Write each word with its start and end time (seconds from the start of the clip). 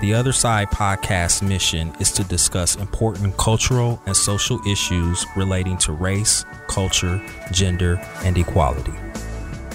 The 0.00 0.14
Other 0.14 0.32
Side 0.32 0.68
podcast 0.68 1.46
mission 1.46 1.92
is 2.00 2.10
to 2.12 2.24
discuss 2.24 2.74
important 2.74 3.36
cultural 3.36 4.00
and 4.06 4.16
social 4.16 4.58
issues 4.66 5.26
relating 5.36 5.76
to 5.76 5.92
race, 5.92 6.46
culture, 6.68 7.20
gender, 7.52 8.00
and 8.24 8.38
equality. 8.38 8.94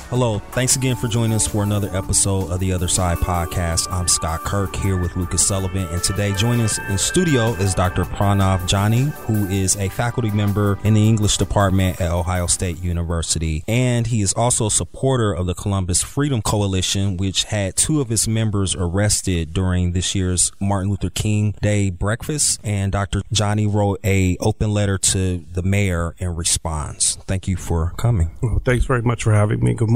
Hello, 0.10 0.38
thanks 0.52 0.76
again 0.76 0.96
for 0.96 1.08
joining 1.08 1.34
us 1.34 1.48
for 1.48 1.64
another 1.64 1.90
episode 1.92 2.52
of 2.52 2.60
the 2.60 2.72
Other 2.72 2.88
Side 2.88 3.18
Podcast. 3.18 3.92
I'm 3.92 4.08
Scott 4.08 4.42
Kirk 4.42 4.76
here 4.76 4.98
with 4.98 5.16
Lucas 5.16 5.46
Sullivan, 5.46 5.88
and 5.88 6.02
today 6.04 6.32
joining 6.34 6.62
us 6.62 6.78
in 6.78 7.00
studio 7.00 7.54
is 7.54 7.74
Dr. 7.74 8.04
Pranav 8.04 8.72
Jani, 8.72 9.06
who 9.26 9.48
is 9.48 9.76
a 9.78 9.90
faculty 9.90 10.30
member 10.30 10.78
in 10.84 10.94
the 10.94 11.10
English 11.10 11.38
department 11.38 12.00
at 12.00 12.12
Ohio 12.12 12.46
State 12.46 12.82
University, 12.84 13.64
and 13.68 14.06
he 14.06 14.22
is 14.22 14.32
also 14.34 14.68
a 14.68 14.72
supporter 14.72 15.34
of 15.34 15.48
the 15.48 15.56
Columbus 15.56 16.04
Freedom 16.04 16.40
Coalition, 16.40 17.18
which 17.18 17.46
had 17.46 17.76
two 17.76 18.00
of 18.00 18.12
its 18.12 18.28
members 18.28 18.76
arrested 18.76 19.54
during 19.54 19.94
this 19.94 20.14
year's 20.14 20.52
Martin 20.62 20.92
Luther 20.92 21.10
King 21.10 21.56
Day 21.64 21.90
breakfast. 21.90 22.62
And 22.64 22.92
Dr. 22.92 23.24
Jani 23.32 23.66
wrote 23.66 24.00
a 24.06 24.38
open 24.40 24.72
letter 24.72 25.00
to 25.00 25.44
the 25.52 25.64
mayor 25.64 26.16
in 26.20 26.36
response. 26.36 27.18
Thank 27.26 27.48
you 27.48 27.58
for 27.58 27.94
coming. 27.98 28.38
Well, 28.44 28.62
thanks 28.64 28.86
very 28.86 29.02
much 29.02 29.24
for 29.24 29.34
having 29.34 29.62
me. 29.64 29.74
Good 29.74 29.90
morning. 29.90 29.95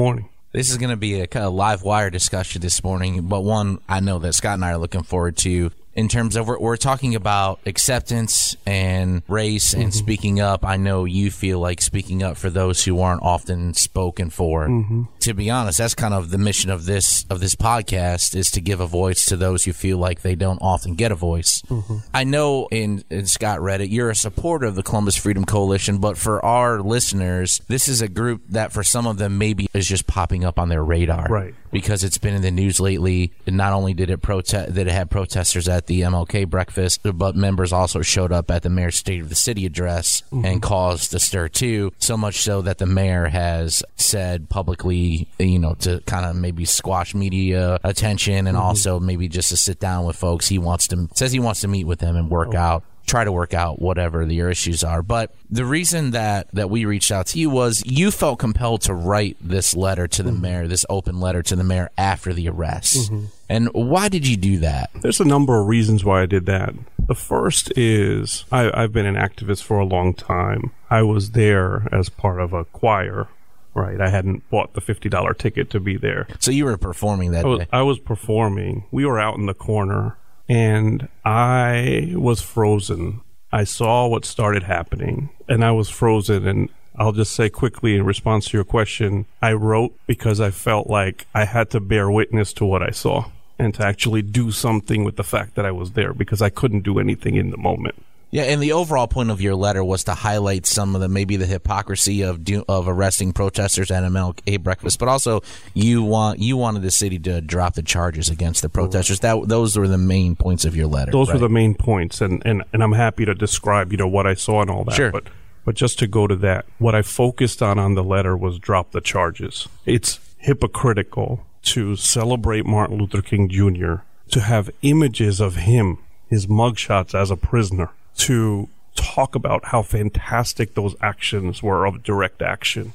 This 0.54 0.72
is 0.72 0.78
going 0.78 0.92
to 0.92 0.96
be 0.96 1.20
a 1.20 1.28
kind 1.28 1.46
of 1.46 1.54
live 1.54 1.84
wire 1.84 2.10
discussion 2.10 2.62
this 2.62 2.82
morning, 2.86 3.24
but 3.24 3.42
one 3.42 3.80
I 3.90 4.00
know 4.00 4.18
that 4.20 4.32
Scott 4.32 4.54
and 4.54 4.64
I 4.64 4.72
are 4.72 4.78
looking 4.78 5.04
forward 5.04 5.36
to 5.40 5.72
in 6.00 6.08
terms 6.08 6.38
of 6.38 6.48
we're, 6.48 6.58
we're 6.58 6.78
talking 6.78 7.14
about 7.14 7.60
acceptance 7.66 8.56
and 8.66 9.22
race 9.28 9.74
and 9.74 9.84
mm-hmm. 9.84 9.92
speaking 9.92 10.40
up. 10.40 10.64
I 10.64 10.78
know 10.78 11.04
you 11.04 11.30
feel 11.30 11.60
like 11.60 11.82
speaking 11.82 12.24
up 12.24 12.38
for 12.38 12.50
those 12.50 12.86
who 12.86 13.02
aren't 13.02 13.22
often 13.22 13.74
spoken 13.74 14.30
for. 14.30 14.66
Mm-hmm. 14.70 15.04
To 15.20 15.34
be 15.34 15.50
honest, 15.50 15.78
that's 15.78 15.96
kind 15.96 16.14
of 16.14 16.32
the 16.32 16.38
mission 16.38 16.70
of 16.70 16.86
this 16.86 17.26
of 17.30 17.42
this 17.42 17.54
podcast 17.54 18.34
is 18.34 18.50
to 18.52 18.62
give 18.62 18.80
a 18.80 18.88
voice 18.88 19.26
to 19.26 19.36
those 19.36 19.66
who 19.66 19.74
feel 19.74 19.98
like 19.98 20.22
they 20.22 20.36
don't 20.36 20.60
often 20.62 20.96
get 20.96 21.12
a 21.12 21.16
voice. 21.16 21.62
Mm-hmm. 21.64 21.98
I 22.14 22.24
know 22.24 22.70
in, 22.72 23.04
in 23.10 23.26
Scott 23.26 23.60
Reddit, 23.60 23.92
you're 23.92 24.10
a 24.10 24.16
supporter 24.16 24.68
of 24.68 24.76
the 24.76 24.84
Columbus 24.84 25.18
Freedom 25.18 25.44
Coalition, 25.44 25.98
but 25.98 26.18
for 26.18 26.44
our 26.46 26.80
listeners, 26.80 27.60
this 27.68 27.90
is 27.90 28.02
a 28.02 28.08
group 28.08 28.44
that 28.48 28.72
for 28.72 28.84
some 28.86 29.06
of 29.06 29.18
them 29.18 29.38
maybe 29.38 29.68
is 29.74 29.86
just 29.86 30.08
popping 30.08 30.46
up 30.46 30.58
on 30.60 30.70
their 30.70 30.84
radar. 30.84 31.28
Right 31.28 31.54
because 31.72 32.04
it's 32.04 32.18
been 32.18 32.36
in 32.36 32.42
the 32.42 32.52
news 32.52 32.80
lately. 32.80 33.32
And 33.46 33.58
not 33.58 33.74
only 33.74 33.94
did 33.94 34.10
it 34.10 34.22
protest, 34.22 34.74
that 34.76 34.88
it 34.88 34.92
had 34.92 35.10
protesters 35.10 35.68
at 35.68 35.88
the 35.88 36.02
MLK 36.02 36.50
breakfast, 36.50 37.02
but 37.04 37.36
members 37.36 37.74
also 37.74 38.02
showed 38.02 38.32
up 38.32 38.52
at 38.52 38.64
the 38.64 38.70
mayor's 38.70 38.96
State 38.96 39.22
of 39.22 39.30
the 39.30 39.36
City 39.36 39.66
address 39.66 40.22
mm-hmm. 40.32 40.46
and 40.46 40.62
caused 40.62 41.14
a 41.14 41.20
stir 41.20 41.48
too. 41.48 41.92
So 42.00 42.18
much 42.18 42.42
so 42.42 42.62
that 42.62 42.78
the 42.78 42.86
mayor 42.86 43.28
has 43.28 43.84
said 43.96 44.50
publicly, 44.50 45.28
you 45.38 45.60
know, 45.60 45.76
to 45.76 46.02
kind 46.06 46.26
of 46.26 46.36
maybe 46.36 46.66
squash 46.66 47.14
media 47.16 47.80
attention 47.84 48.48
and 48.48 48.58
mm-hmm. 48.58 48.66
also 48.66 49.00
maybe 49.00 49.28
just 49.28 49.50
to 49.50 49.58
sit 49.58 49.80
down 49.80 50.06
with 50.06 50.16
folks. 50.16 50.48
He 50.48 50.58
wants 50.58 50.88
to 50.88 51.08
says 51.14 51.32
he 51.32 51.40
wants 51.40 51.62
to 51.62 51.68
meet 51.68 51.86
with 51.86 52.00
them 52.00 52.16
and 52.16 52.30
work 52.30 52.56
out 52.56 52.84
try 53.10 53.24
to 53.24 53.32
work 53.32 53.54
out 53.54 53.82
whatever 53.82 54.24
your 54.26 54.50
issues 54.50 54.84
are. 54.84 55.02
But 55.02 55.34
the 55.50 55.66
reason 55.66 56.12
that 56.12 56.50
that 56.54 56.70
we 56.70 56.86
reached 56.86 57.12
out 57.12 57.28
to 57.28 57.40
you 57.40 57.50
was 57.50 57.84
you 57.86 58.12
felt 58.12 58.40
compelled 58.40 58.82
to 58.82 58.94
write 58.94 59.38
this 59.42 59.76
letter 59.76 60.08
to 60.08 60.24
the 60.24 60.32
mm-hmm. 60.32 60.42
mayor, 60.42 60.68
this 60.68 60.86
open 60.90 61.20
letter 61.20 61.42
to 61.44 61.56
the 61.56 61.64
mayor 61.64 61.90
after 61.98 62.34
the 62.34 62.48
arrest. 62.48 63.12
Mm-hmm. 63.12 63.26
And 63.50 63.70
why 63.74 64.10
did 64.10 64.28
you 64.28 64.38
do 64.38 64.60
that? 64.60 64.92
There's 65.02 65.20
a 65.20 65.26
number 65.26 65.60
of 65.60 65.68
reasons 65.68 66.06
why 66.06 66.22
I 66.22 66.28
did 66.28 66.46
that. 66.46 66.74
The 67.00 67.16
first 67.16 67.76
is 67.76 68.46
I, 68.52 68.72
I've 68.74 68.94
been 68.94 69.08
an 69.08 69.16
activist 69.16 69.64
for 69.64 69.80
a 69.80 69.86
long 69.86 70.14
time. 70.14 70.72
I 70.90 71.02
was 71.02 71.32
there 71.32 71.88
as 71.92 72.10
part 72.10 72.40
of 72.40 72.54
a 72.54 72.66
choir 72.66 73.28
Right. 73.76 74.02
I 74.02 74.10
hadn't 74.10 74.50
bought 74.50 74.74
the 74.74 74.82
$50 74.82 75.38
ticket 75.38 75.70
to 75.70 75.80
be 75.80 75.96
there. 75.96 76.28
So 76.40 76.52
you 76.52 76.66
were 76.66 76.78
performing 76.78 77.32
that 77.32 77.46
I 77.46 77.48
was, 77.48 77.60
day? 77.60 77.68
I 77.72 77.82
was 77.84 78.00
performing. 78.00 78.86
We 78.92 79.06
were 79.06 79.20
out 79.20 79.38
in 79.38 79.46
the 79.46 79.54
corner 79.54 80.18
and 80.50 81.08
I 81.24 82.14
was 82.16 82.42
frozen. 82.42 83.22
I 83.52 83.64
saw 83.64 84.08
what 84.08 84.26
started 84.26 84.64
happening 84.64 85.30
and 85.48 85.64
I 85.64 85.72
was 85.72 85.90
frozen 85.90 86.48
and 86.48 86.70
I'll 86.98 87.14
just 87.14 87.34
say 87.34 87.50
quickly 87.50 87.96
in 87.96 88.04
response 88.04 88.50
to 88.50 88.58
your 88.58 88.66
question, 88.66 89.26
I 89.42 89.54
wrote 89.54 89.94
because 90.06 90.42
I 90.42 90.52
felt 90.52 90.88
like 90.88 91.28
I 91.34 91.46
had 91.46 91.70
to 91.70 91.80
bear 91.80 92.12
witness 92.12 92.52
to 92.54 92.66
what 92.66 92.84
I 92.84 92.90
saw 92.90 93.32
and 93.58 93.74
to 93.76 93.86
actually 93.86 94.22
do 94.22 94.52
something 94.52 95.04
with 95.04 95.16
the 95.16 95.24
fact 95.24 95.56
that 95.56 95.66
I 95.66 95.72
was 95.72 95.92
there 95.92 96.14
because 96.14 96.42
I 96.42 96.50
couldn't 96.50 96.82
do 96.82 97.00
anything 97.00 97.36
in 97.36 97.52
the 97.52 97.58
moment. 97.58 98.04
Yeah, 98.32 98.44
and 98.44 98.62
the 98.62 98.74
overall 98.74 99.08
point 99.08 99.32
of 99.32 99.42
your 99.42 99.56
letter 99.56 99.84
was 99.84 100.04
to 100.04 100.14
highlight 100.14 100.68
some 100.68 100.94
of 100.94 101.02
the 101.02 101.10
maybe 101.10 101.36
the 101.36 101.48
hypocrisy 101.48 102.22
of 102.22 102.44
do, 102.44 102.64
of 102.68 102.88
arresting 102.88 103.34
protesters 103.34 103.90
at 103.90 104.04
MLK 104.04 104.62
breakfast, 104.62 105.00
but 105.00 105.08
also 105.08 105.42
you 105.74 106.04
want 106.04 106.40
you 106.40 106.56
wanted 106.56 106.84
the 106.84 106.92
city 106.92 107.18
to 107.20 107.42
drop 107.42 107.74
the 107.74 107.82
charges 107.82 108.30
against 108.30 108.62
the 108.62 108.70
protesters. 108.70 109.22
That 109.22 109.48
those 109.48 109.78
were 109.78 109.88
the 109.88 109.98
main 109.98 110.36
points 110.36 110.64
of 110.64 110.76
your 110.76 110.86
letter. 110.86 111.12
Those 111.12 111.30
right? 111.30 111.36
were 111.36 111.40
the 111.40 111.50
main 111.50 111.74
points, 111.74 112.22
and, 112.22 112.44
and 112.46 112.64
and 112.72 112.84
I'm 112.84 112.92
happy 112.92 113.26
to 113.26 113.34
describe 113.34 113.92
you 113.92 113.98
know 113.98 114.08
what 114.08 114.28
I 114.28 114.36
saw 114.36 114.62
and 114.62 114.70
all 114.70 114.84
that. 114.84 114.96
Sure. 114.96 115.12
But 115.12 115.28
but 115.66 115.76
just 115.76 115.98
to 116.00 116.08
go 116.08 116.28
to 116.28 116.36
that, 116.38 116.66
what 116.78 116.94
I 116.94 117.02
focused 117.02 117.64
on 117.64 117.80
on 117.80 117.96
the 117.96 118.04
letter 118.04 118.38
was 118.38 118.60
drop 118.60 118.92
the 118.92 119.02
charges. 119.02 119.68
It's 119.86 120.20
hypocritical 120.38 121.46
to 121.64 121.96
celebrate 121.96 122.66
Martin 122.66 122.98
Luther 122.98 123.22
King 123.22 123.50
Jr. 123.50 123.96
to 124.30 124.42
have 124.42 124.70
images 124.84 125.40
of 125.40 125.58
him, 125.58 125.98
his 126.30 126.48
mugshots 126.48 127.14
as 127.14 127.32
a 127.32 127.36
prisoner 127.36 127.90
to 128.20 128.70
talk 128.96 129.36
about 129.36 129.66
how 129.66 129.82
fantastic 129.82 130.76
those 130.76 130.96
actions 131.02 131.64
were 131.64 131.86
of 131.86 132.04
direct 132.04 132.42
action 132.42 132.94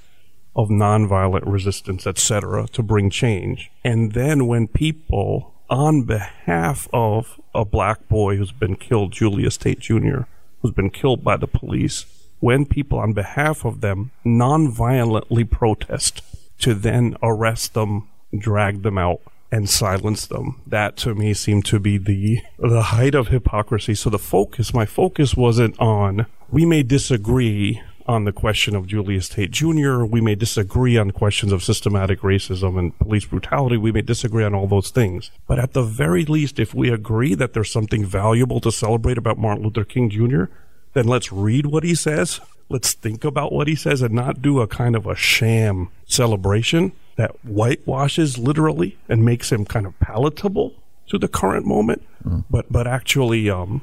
of 0.56 0.68
nonviolent 0.68 1.42
resistance, 1.44 2.06
etc., 2.06 2.66
to 2.68 2.82
bring 2.82 3.10
change. 3.10 3.70
And 3.82 4.12
then 4.12 4.46
when 4.46 4.68
people, 4.68 5.54
on 5.68 6.04
behalf 6.04 6.88
of 6.92 7.40
a 7.54 7.64
black 7.64 8.08
boy 8.08 8.36
who's 8.36 8.52
been 8.52 8.76
killed, 8.76 9.12
Julius 9.12 9.56
Tate 9.56 9.80
Jr., 9.80 10.22
who's 10.60 10.72
been 10.72 10.90
killed 10.90 11.24
by 11.24 11.36
the 11.36 11.48
police, 11.48 12.06
when 12.40 12.66
people 12.66 12.98
on 12.98 13.14
behalf 13.14 13.64
of 13.64 13.80
them 13.80 14.12
nonviolently 14.24 15.50
protest, 15.50 16.22
to 16.60 16.74
then 16.74 17.16
arrest 17.22 17.74
them, 17.74 18.08
drag 18.36 18.82
them 18.82 18.96
out, 18.96 19.20
and 19.54 19.70
silence 19.70 20.26
them. 20.26 20.60
That 20.66 20.96
to 20.98 21.14
me 21.14 21.32
seemed 21.32 21.64
to 21.66 21.78
be 21.78 21.96
the 21.96 22.40
the 22.58 22.82
height 22.82 23.14
of 23.14 23.28
hypocrisy. 23.28 23.94
So 23.94 24.10
the 24.10 24.18
focus, 24.18 24.74
my 24.74 24.84
focus 24.84 25.36
wasn't 25.36 25.78
on 25.78 26.26
we 26.50 26.66
may 26.66 26.82
disagree 26.82 27.80
on 28.06 28.24
the 28.24 28.32
question 28.32 28.74
of 28.74 28.88
Julius 28.88 29.28
Tate 29.28 29.52
Jr. 29.52 30.04
We 30.04 30.20
may 30.20 30.34
disagree 30.34 30.98
on 30.98 31.12
questions 31.12 31.52
of 31.52 31.62
systematic 31.62 32.20
racism 32.20 32.78
and 32.78 32.98
police 32.98 33.24
brutality. 33.24 33.76
We 33.76 33.92
may 33.92 34.02
disagree 34.02 34.44
on 34.44 34.54
all 34.54 34.66
those 34.66 34.90
things. 34.90 35.30
But 35.46 35.58
at 35.58 35.72
the 35.72 35.82
very 35.82 36.24
least, 36.24 36.58
if 36.58 36.74
we 36.74 36.90
agree 36.90 37.34
that 37.34 37.54
there's 37.54 37.72
something 37.72 38.04
valuable 38.04 38.60
to 38.60 38.72
celebrate 38.72 39.18
about 39.18 39.38
Martin 39.38 39.64
Luther 39.64 39.84
King 39.84 40.10
Jr., 40.10 40.44
then 40.92 41.06
let's 41.06 41.32
read 41.32 41.66
what 41.66 41.82
he 41.82 41.94
says. 41.94 42.40
Let's 42.68 42.92
think 42.92 43.24
about 43.24 43.52
what 43.52 43.68
he 43.68 43.74
says 43.74 44.02
and 44.02 44.14
not 44.14 44.42
do 44.42 44.60
a 44.60 44.66
kind 44.66 44.96
of 44.96 45.06
a 45.06 45.16
sham 45.16 45.88
celebration 46.06 46.92
that 47.16 47.32
whitewashes 47.44 48.38
literally 48.38 48.98
and 49.08 49.24
makes 49.24 49.52
him 49.52 49.64
kind 49.64 49.86
of 49.86 49.98
palatable 50.00 50.74
to 51.08 51.18
the 51.18 51.28
current 51.28 51.66
moment, 51.66 52.02
mm. 52.24 52.44
but 52.50 52.70
but 52.70 52.86
actually 52.86 53.50
um, 53.50 53.82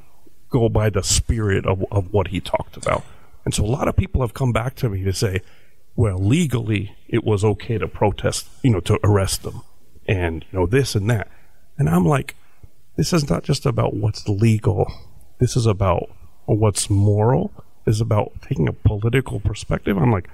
go 0.50 0.70
by 0.70 0.90
the 0.90 1.04
spirit 1.04 1.66
of, 1.66 1.86
of 1.92 2.12
what 2.12 2.28
he 2.28 2.40
talked 2.40 2.78
about. 2.78 3.04
And 3.46 3.54
so 3.54 3.64
a 3.64 3.68
lot 3.68 3.88
of 3.88 3.96
people 3.96 4.22
have 4.22 4.34
come 4.34 4.52
back 4.52 4.76
to 4.76 4.90
me 4.90 5.04
to 5.04 5.14
say, 5.14 5.42
well, 5.96 6.18
legally 6.18 6.96
it 7.08 7.24
was 7.24 7.44
okay 7.44 7.78
to 7.78 7.88
protest, 7.88 8.48
you 8.64 8.72
know, 8.72 8.80
to 8.82 9.00
arrest 9.04 9.44
them, 9.44 9.62
and 10.08 10.46
you 10.52 10.60
know 10.60 10.66
this 10.66 10.96
and 10.96 11.10
that. 11.10 11.30
And 11.78 11.90
I'm 11.90 12.06
like, 12.06 12.36
this 12.98 13.14
is 13.14 13.30
not 13.30 13.44
just 13.44 13.66
about 13.66 13.94
what's 13.94 14.28
legal. 14.28 14.92
This 15.40 15.56
is 15.56 15.66
about 15.66 16.10
what's 16.46 16.90
moral. 16.90 17.52
This 17.86 17.96
is 17.96 18.02
about 18.02 18.32
taking 18.42 18.68
a 18.68 18.74
political 18.74 19.40
perspective. 19.40 19.98
I'm 19.98 20.12
like, 20.12 20.30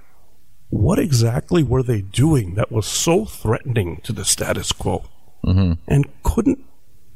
what 0.69 1.00
exactly 1.00 1.63
were 1.63 1.83
they 1.83 2.01
doing 2.01 2.55
that 2.55 2.72
was 2.72 2.85
so 2.85 3.25
threatening 3.25 4.01
to 4.03 4.13
the 4.13 4.25
status 4.25 4.72
quo? 4.72 5.05
Mm-hmm. 5.43 5.73
And 5.87 6.05
couldn't 6.23 6.64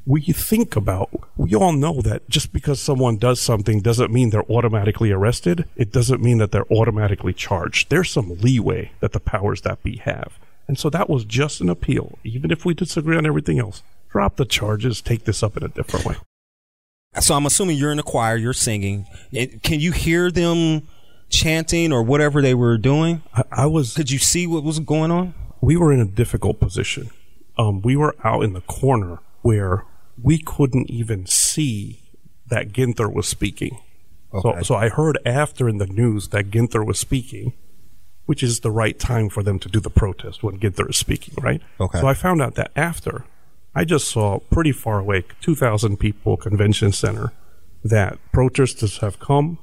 we 0.06 0.21
think 0.21 0.75
about, 0.75 1.09
we 1.38 1.53
all 1.53 1.74
know 1.74 2.01
that 2.01 2.27
just 2.30 2.51
because 2.51 2.80
someone 2.80 3.18
does 3.18 3.39
something 3.39 3.81
doesn't 3.81 4.12
mean 4.12 4.30
they're 4.30 4.50
automatically 4.51 5.12
arrested. 5.12 5.65
It 5.75 5.92
doesn't 5.92 6.21
mean 6.21 6.39
that 6.39 6.51
they're 6.51 6.71
automatically 6.71 7.33
charged. 7.33 7.89
There's 7.89 8.09
some 8.09 8.38
leeway 8.39 8.92
that 9.00 9.12
the 9.12 9.19
powers 9.19 9.62
that 9.62 9.83
be 9.83 9.97
have. 9.97 10.39
And 10.68 10.80
so 10.80 10.89
that 10.89 11.09
was 11.09 11.25
just 11.25 11.62
an 11.62 11.69
appeal, 11.69 12.18
even 12.24 12.50
if 12.50 12.65
we 12.65 12.74
disagree 12.74 13.18
on 13.18 13.25
everything 13.25 13.59
else. 13.59 13.83
Drop 14.12 14.38
the 14.38 14.45
charges, 14.45 15.01
take 15.01 15.25
this 15.25 15.44
up 15.44 15.56
in 15.57 15.63
a 15.63 15.68
different 15.68 16.06
way. 16.06 16.15
So 17.19 17.36
I'm 17.36 17.45
assuming 17.45 17.77
you're 17.77 17.92
in 17.92 18.00
a 18.00 18.04
choir, 18.04 18.38
you're 18.38 18.54
singing. 18.54 19.06
Can 19.63 19.80
you 19.81 19.92
hear 19.92 20.31
them 20.31 20.88
chanting 21.31 21.92
or 21.92 22.04
whatever 22.04 22.42
they 22.42 22.54
were 22.54 22.78
doing? 22.78 23.24
I, 23.33 23.44
I 23.51 23.66
was. 23.66 23.94
Could 23.95 24.12
you 24.12 24.19
see 24.19 24.48
what 24.48 24.63
was 24.63 24.80
going 24.80 25.12
on? 25.12 25.33
We 25.62 25.78
were 25.78 25.92
in 25.92 26.00
a 26.00 26.06
difficult 26.06 26.60
position. 26.60 27.10
Um, 27.57 27.81
we 27.81 27.95
were 27.95 28.16
out 28.24 28.44
in 28.44 28.54
the 28.54 28.62
corner 28.62 29.19
where 29.42 29.86
we 30.22 30.38
couldn't 30.39 30.89
even 30.89 31.25
see 31.25 32.01
that 32.48 32.72
Ginther 32.72 33.12
was 33.12 33.28
speaking. 33.28 33.80
Okay. 34.33 34.60
So, 34.60 34.63
so 34.63 34.75
I 34.75 34.89
heard 34.89 35.18
after 35.25 35.68
in 35.68 35.78
the 35.78 35.88
news 35.88 36.30
that 36.30 36.51
Ginther 36.51 36.86
was 36.86 37.00
speaking, 37.00 37.54
which 38.25 38.44
is 38.44 38.62
the 38.62 38.72
right 38.72 38.98
time 38.98 39.30
for 39.30 39.44
them 39.44 39.60
to 39.60 39.69
do 39.69 39.80
the 39.80 39.89
protest 39.89 40.44
when 40.44 40.60
Ginther 40.60 40.89
is 40.89 40.98
speaking, 40.98 41.36
right? 41.42 41.62
Okay. 41.80 42.00
So 42.00 42.07
I 42.07 42.13
found 42.13 42.42
out 42.42 42.56
that 42.56 42.72
after 42.75 43.25
I 43.74 43.86
just 43.86 44.07
saw 44.07 44.39
pretty 44.39 44.72
far 44.72 45.00
away, 45.00 45.25
2,000 45.42 45.98
people 45.98 46.38
convention 46.38 46.92
center, 46.92 47.33
that 47.83 48.19
protesters 48.31 49.00
have 49.00 49.19
come. 49.19 49.57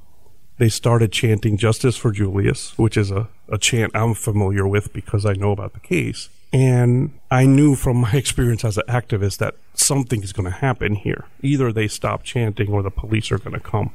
They 0.58 0.68
started 0.68 1.12
chanting 1.12 1.56
justice 1.56 1.96
for 1.96 2.10
Julius, 2.10 2.76
which 2.76 2.96
is 2.96 3.10
a, 3.10 3.28
a 3.48 3.58
chant 3.58 3.92
I'm 3.94 4.14
familiar 4.14 4.66
with 4.66 4.92
because 4.92 5.24
I 5.24 5.32
know 5.34 5.52
about 5.52 5.72
the 5.72 5.80
case. 5.80 6.28
And 6.52 7.18
I 7.30 7.46
knew 7.46 7.76
from 7.76 7.98
my 7.98 8.12
experience 8.14 8.64
as 8.64 8.76
an 8.76 8.84
activist 8.88 9.38
that 9.38 9.54
something 9.74 10.22
is 10.22 10.32
going 10.32 10.50
to 10.50 10.58
happen 10.58 10.96
here. 10.96 11.26
Either 11.42 11.72
they 11.72 11.88
stop 11.88 12.24
chanting 12.24 12.72
or 12.72 12.82
the 12.82 12.90
police 12.90 13.30
are 13.30 13.38
going 13.38 13.54
to 13.54 13.60
come. 13.60 13.92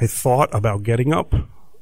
I 0.00 0.06
thought 0.06 0.54
about 0.54 0.82
getting 0.82 1.12
up. 1.12 1.34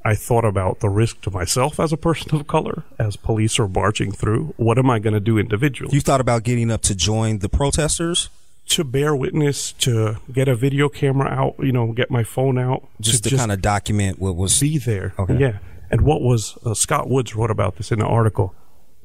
I 0.04 0.14
thought 0.14 0.44
about 0.44 0.80
the 0.80 0.88
risk 0.88 1.20
to 1.22 1.30
myself 1.30 1.78
as 1.78 1.92
a 1.92 1.96
person 1.96 2.34
of 2.34 2.46
color 2.46 2.82
as 2.98 3.16
police 3.16 3.58
are 3.58 3.68
marching 3.68 4.12
through. 4.12 4.54
What 4.56 4.78
am 4.78 4.90
I 4.90 4.98
going 4.98 5.14
to 5.14 5.20
do 5.20 5.38
individually? 5.38 5.94
You 5.94 6.00
thought 6.00 6.20
about 6.20 6.42
getting 6.42 6.70
up 6.70 6.82
to 6.82 6.94
join 6.94 7.38
the 7.38 7.48
protesters? 7.48 8.28
To 8.66 8.84
bear 8.84 9.14
witness, 9.14 9.72
to 9.72 10.16
get 10.32 10.48
a 10.48 10.54
video 10.54 10.88
camera 10.88 11.28
out, 11.28 11.56
you 11.58 11.72
know, 11.72 11.92
get 11.92 12.10
my 12.10 12.24
phone 12.24 12.58
out. 12.58 12.88
Just 13.00 13.24
to, 13.24 13.30
to 13.30 13.36
kind 13.36 13.52
of 13.52 13.60
document 13.60 14.18
what 14.18 14.34
was. 14.34 14.58
Be 14.58 14.78
there. 14.78 15.12
Okay. 15.18 15.36
Yeah. 15.36 15.58
And 15.90 16.02
what 16.02 16.22
was, 16.22 16.56
uh, 16.64 16.72
Scott 16.72 17.10
Woods 17.10 17.34
wrote 17.36 17.50
about 17.50 17.76
this 17.76 17.92
in 17.92 18.00
an 18.00 18.06
article. 18.06 18.54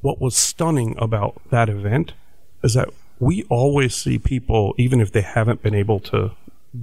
What 0.00 0.20
was 0.20 0.36
stunning 0.36 0.94
about 0.98 1.42
that 1.50 1.68
event 1.68 2.14
is 2.62 2.74
that 2.74 2.88
we 3.18 3.42
always 3.50 3.94
see 3.94 4.18
people, 4.18 4.74
even 4.78 5.00
if 5.00 5.12
they 5.12 5.20
haven't 5.20 5.62
been 5.62 5.74
able 5.74 6.00
to 6.00 6.32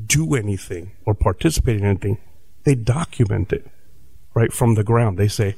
do 0.05 0.35
anything 0.35 0.91
or 1.05 1.15
participate 1.15 1.77
in 1.77 1.85
anything, 1.85 2.17
they 2.65 2.75
document 2.75 3.51
it 3.53 3.65
right 4.35 4.53
from 4.53 4.75
the 4.75 4.83
ground. 4.83 5.17
They 5.17 5.29
say, 5.29 5.55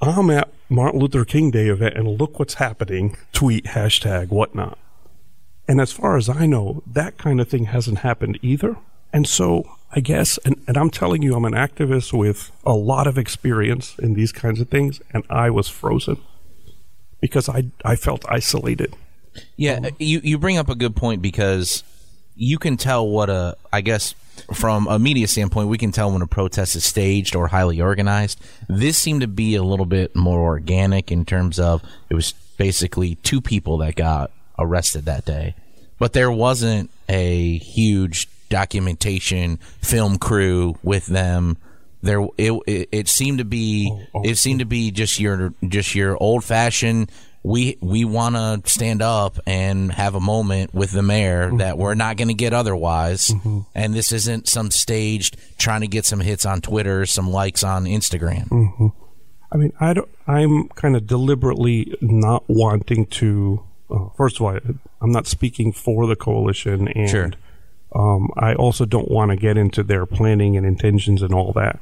I'm 0.00 0.30
at 0.30 0.50
Martin 0.70 1.00
Luther 1.00 1.26
King 1.26 1.50
Day 1.50 1.68
event 1.68 1.96
and 1.96 2.08
look 2.18 2.38
what's 2.38 2.54
happening, 2.54 3.18
tweet, 3.32 3.64
hashtag, 3.64 4.28
whatnot. 4.28 4.78
And 5.70 5.80
as 5.80 5.92
far 5.92 6.16
as 6.16 6.28
I 6.28 6.46
know, 6.46 6.82
that 6.84 7.16
kind 7.16 7.40
of 7.40 7.48
thing 7.48 7.66
hasn't 7.66 7.98
happened 7.98 8.40
either. 8.42 8.76
And 9.12 9.24
so 9.24 9.70
I 9.92 10.00
guess, 10.00 10.36
and, 10.38 10.60
and 10.66 10.76
I'm 10.76 10.90
telling 10.90 11.22
you, 11.22 11.36
I'm 11.36 11.44
an 11.44 11.52
activist 11.52 12.12
with 12.12 12.50
a 12.66 12.72
lot 12.72 13.06
of 13.06 13.16
experience 13.16 13.96
in 14.00 14.14
these 14.14 14.32
kinds 14.32 14.60
of 14.60 14.68
things, 14.68 15.00
and 15.14 15.22
I 15.30 15.48
was 15.48 15.68
frozen 15.68 16.16
because 17.20 17.48
I, 17.48 17.66
I 17.84 17.94
felt 17.94 18.24
isolated. 18.28 18.96
Yeah, 19.56 19.74
um, 19.74 19.90
you, 20.00 20.20
you 20.24 20.38
bring 20.38 20.58
up 20.58 20.68
a 20.68 20.74
good 20.74 20.96
point 20.96 21.22
because 21.22 21.84
you 22.34 22.58
can 22.58 22.76
tell 22.76 23.06
what 23.06 23.30
a 23.30 23.56
I 23.72 23.80
guess 23.80 24.16
from 24.52 24.88
a 24.88 24.98
media 24.98 25.28
standpoint, 25.28 25.68
we 25.68 25.78
can 25.78 25.92
tell 25.92 26.10
when 26.10 26.20
a 26.20 26.26
protest 26.26 26.74
is 26.74 26.82
staged 26.82 27.36
or 27.36 27.46
highly 27.46 27.80
organized. 27.80 28.40
This 28.68 28.98
seemed 28.98 29.20
to 29.20 29.28
be 29.28 29.54
a 29.54 29.62
little 29.62 29.86
bit 29.86 30.16
more 30.16 30.40
organic 30.40 31.12
in 31.12 31.24
terms 31.24 31.60
of 31.60 31.80
it 32.08 32.14
was 32.14 32.32
basically 32.56 33.14
two 33.16 33.40
people 33.40 33.78
that 33.78 33.94
got 33.94 34.32
arrested 34.60 35.06
that 35.06 35.24
day, 35.24 35.54
but 35.98 36.12
there 36.12 36.30
wasn't 36.30 36.90
a 37.08 37.58
huge 37.58 38.28
documentation 38.48 39.56
film 39.80 40.18
crew 40.18 40.78
with 40.82 41.06
them. 41.06 41.56
There, 42.02 42.26
it, 42.38 42.52
it, 42.66 42.88
it 42.92 43.08
seemed 43.08 43.38
to 43.38 43.44
be 43.44 43.90
oh, 43.92 44.06
oh, 44.14 44.22
it 44.24 44.36
seemed 44.36 44.60
to 44.60 44.66
be 44.66 44.90
just 44.90 45.18
your 45.20 45.52
just 45.68 45.94
your 45.94 46.16
old 46.22 46.44
fashioned 46.44 47.10
we 47.42 47.78
we 47.80 48.04
want 48.04 48.34
to 48.34 48.70
stand 48.70 49.00
up 49.02 49.38
and 49.46 49.92
have 49.92 50.14
a 50.14 50.20
moment 50.20 50.74
with 50.74 50.90
the 50.92 51.02
mayor 51.02 51.48
mm-hmm. 51.48 51.58
that 51.58 51.78
we're 51.78 51.94
not 51.94 52.16
going 52.16 52.28
to 52.28 52.34
get 52.34 52.52
otherwise 52.52 53.28
mm-hmm. 53.28 53.60
and 53.74 53.94
this 53.94 54.12
isn't 54.12 54.48
some 54.48 54.70
staged 54.70 55.36
trying 55.58 55.80
to 55.80 55.86
get 55.86 56.04
some 56.04 56.20
hits 56.20 56.44
on 56.44 56.60
twitter 56.60 57.06
some 57.06 57.30
likes 57.30 57.64
on 57.64 57.84
instagram 57.84 58.46
mm-hmm. 58.48 58.88
i 59.50 59.56
mean 59.56 59.72
i 59.80 59.94
don't 59.94 60.08
i'm 60.26 60.68
kind 60.70 60.96
of 60.96 61.06
deliberately 61.06 61.96
not 62.02 62.44
wanting 62.46 63.06
to 63.06 63.62
uh, 63.90 64.08
first 64.16 64.36
of 64.36 64.42
all 64.42 64.58
i'm 65.00 65.12
not 65.12 65.26
speaking 65.26 65.72
for 65.72 66.06
the 66.06 66.16
coalition 66.16 66.88
and 66.88 67.10
sure. 67.10 67.30
um, 67.94 68.28
i 68.36 68.54
also 68.54 68.84
don't 68.84 69.10
want 69.10 69.30
to 69.30 69.36
get 69.36 69.56
into 69.56 69.82
their 69.82 70.06
planning 70.06 70.56
and 70.56 70.66
intentions 70.66 71.22
and 71.22 71.34
all 71.34 71.52
that 71.52 71.80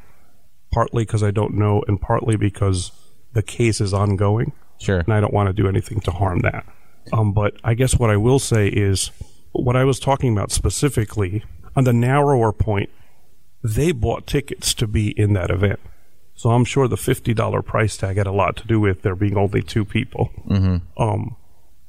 partly 0.72 1.04
because 1.04 1.22
i 1.22 1.30
don't 1.30 1.54
know 1.54 1.82
and 1.88 2.00
partly 2.00 2.36
because 2.36 2.92
the 3.32 3.42
case 3.42 3.80
is 3.80 3.92
ongoing 3.92 4.52
Sure. 4.78 5.00
And 5.00 5.12
I 5.12 5.20
don't 5.20 5.34
want 5.34 5.48
to 5.48 5.52
do 5.52 5.68
anything 5.68 6.00
to 6.00 6.10
harm 6.10 6.40
that. 6.40 6.64
Um, 7.12 7.32
but 7.32 7.54
I 7.64 7.74
guess 7.74 7.98
what 7.98 8.10
I 8.10 8.16
will 8.16 8.38
say 8.38 8.68
is 8.68 9.10
what 9.52 9.76
I 9.76 9.84
was 9.84 9.98
talking 9.98 10.32
about 10.32 10.52
specifically 10.52 11.44
on 11.74 11.84
the 11.84 11.92
narrower 11.92 12.52
point, 12.52 12.90
they 13.62 13.92
bought 13.92 14.26
tickets 14.26 14.72
to 14.74 14.86
be 14.86 15.18
in 15.18 15.32
that 15.32 15.50
event. 15.50 15.80
So 16.34 16.50
I'm 16.50 16.64
sure 16.64 16.86
the 16.86 16.96
$50 16.96 17.64
price 17.64 17.96
tag 17.96 18.16
had 18.16 18.28
a 18.28 18.32
lot 18.32 18.56
to 18.56 18.66
do 18.66 18.78
with 18.78 19.02
there 19.02 19.16
being 19.16 19.36
only 19.36 19.62
two 19.62 19.84
people. 19.84 20.30
Mm-hmm. 20.46 21.02
Um, 21.02 21.36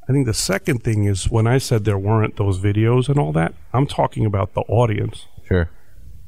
I 0.10 0.12
think 0.12 0.26
the 0.26 0.34
second 0.34 0.84
thing 0.84 1.04
is 1.04 1.30
when 1.30 1.46
I 1.46 1.60
said 1.60 1.86
there 1.86 1.98
weren't 1.98 2.38
those 2.38 2.58
videos 2.58 3.10
and 3.10 3.20
all 3.20 3.32
that, 3.34 3.54
I'm 3.74 3.86
talking 3.86 4.26
about 4.26 4.56
the 4.56 4.62
audience. 4.62 5.28
Sure. 5.48 5.70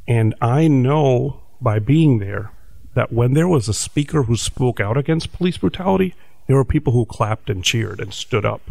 And 0.07 0.36
I 0.39 0.68
know 0.68 1.42
by 1.60 1.80
being 1.80 2.19
there 2.19 2.51
that 2.94 3.12
when 3.12 3.33
there 3.33 3.48
was 3.48 3.68
a 3.68 3.74
speaker 3.74 4.24
who 4.24 4.36
spoke 4.36 4.80
out 4.80 4.98
against 4.98 5.33
police 5.33 5.57
brutality, 5.57 6.13
there 6.45 6.56
were 6.56 6.66
people 6.66 6.94
who 6.94 7.06
clapped 7.06 7.50
and 7.50 7.63
cheered 7.63 8.00
and 8.00 8.13
stood 8.13 8.45
up. 8.45 8.62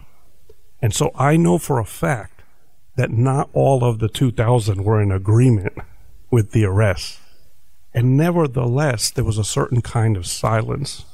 And 0.80 0.94
so 0.94 1.10
I 1.16 1.36
know 1.36 1.58
for 1.58 1.80
a 1.80 1.84
fact 1.84 2.42
that 2.94 3.10
not 3.10 3.50
all 3.52 3.82
of 3.82 3.98
the 3.98 4.08
2000 4.08 4.84
were 4.84 5.02
in 5.02 5.10
agreement 5.10 5.72
with 6.30 6.52
the 6.52 6.64
arrest. 6.64 7.18
And 7.92 8.16
nevertheless, 8.16 9.10
there 9.10 9.24
was 9.24 9.38
a 9.38 9.44
certain 9.44 9.82
kind 9.82 10.16
of 10.16 10.24
silence, 10.24 11.04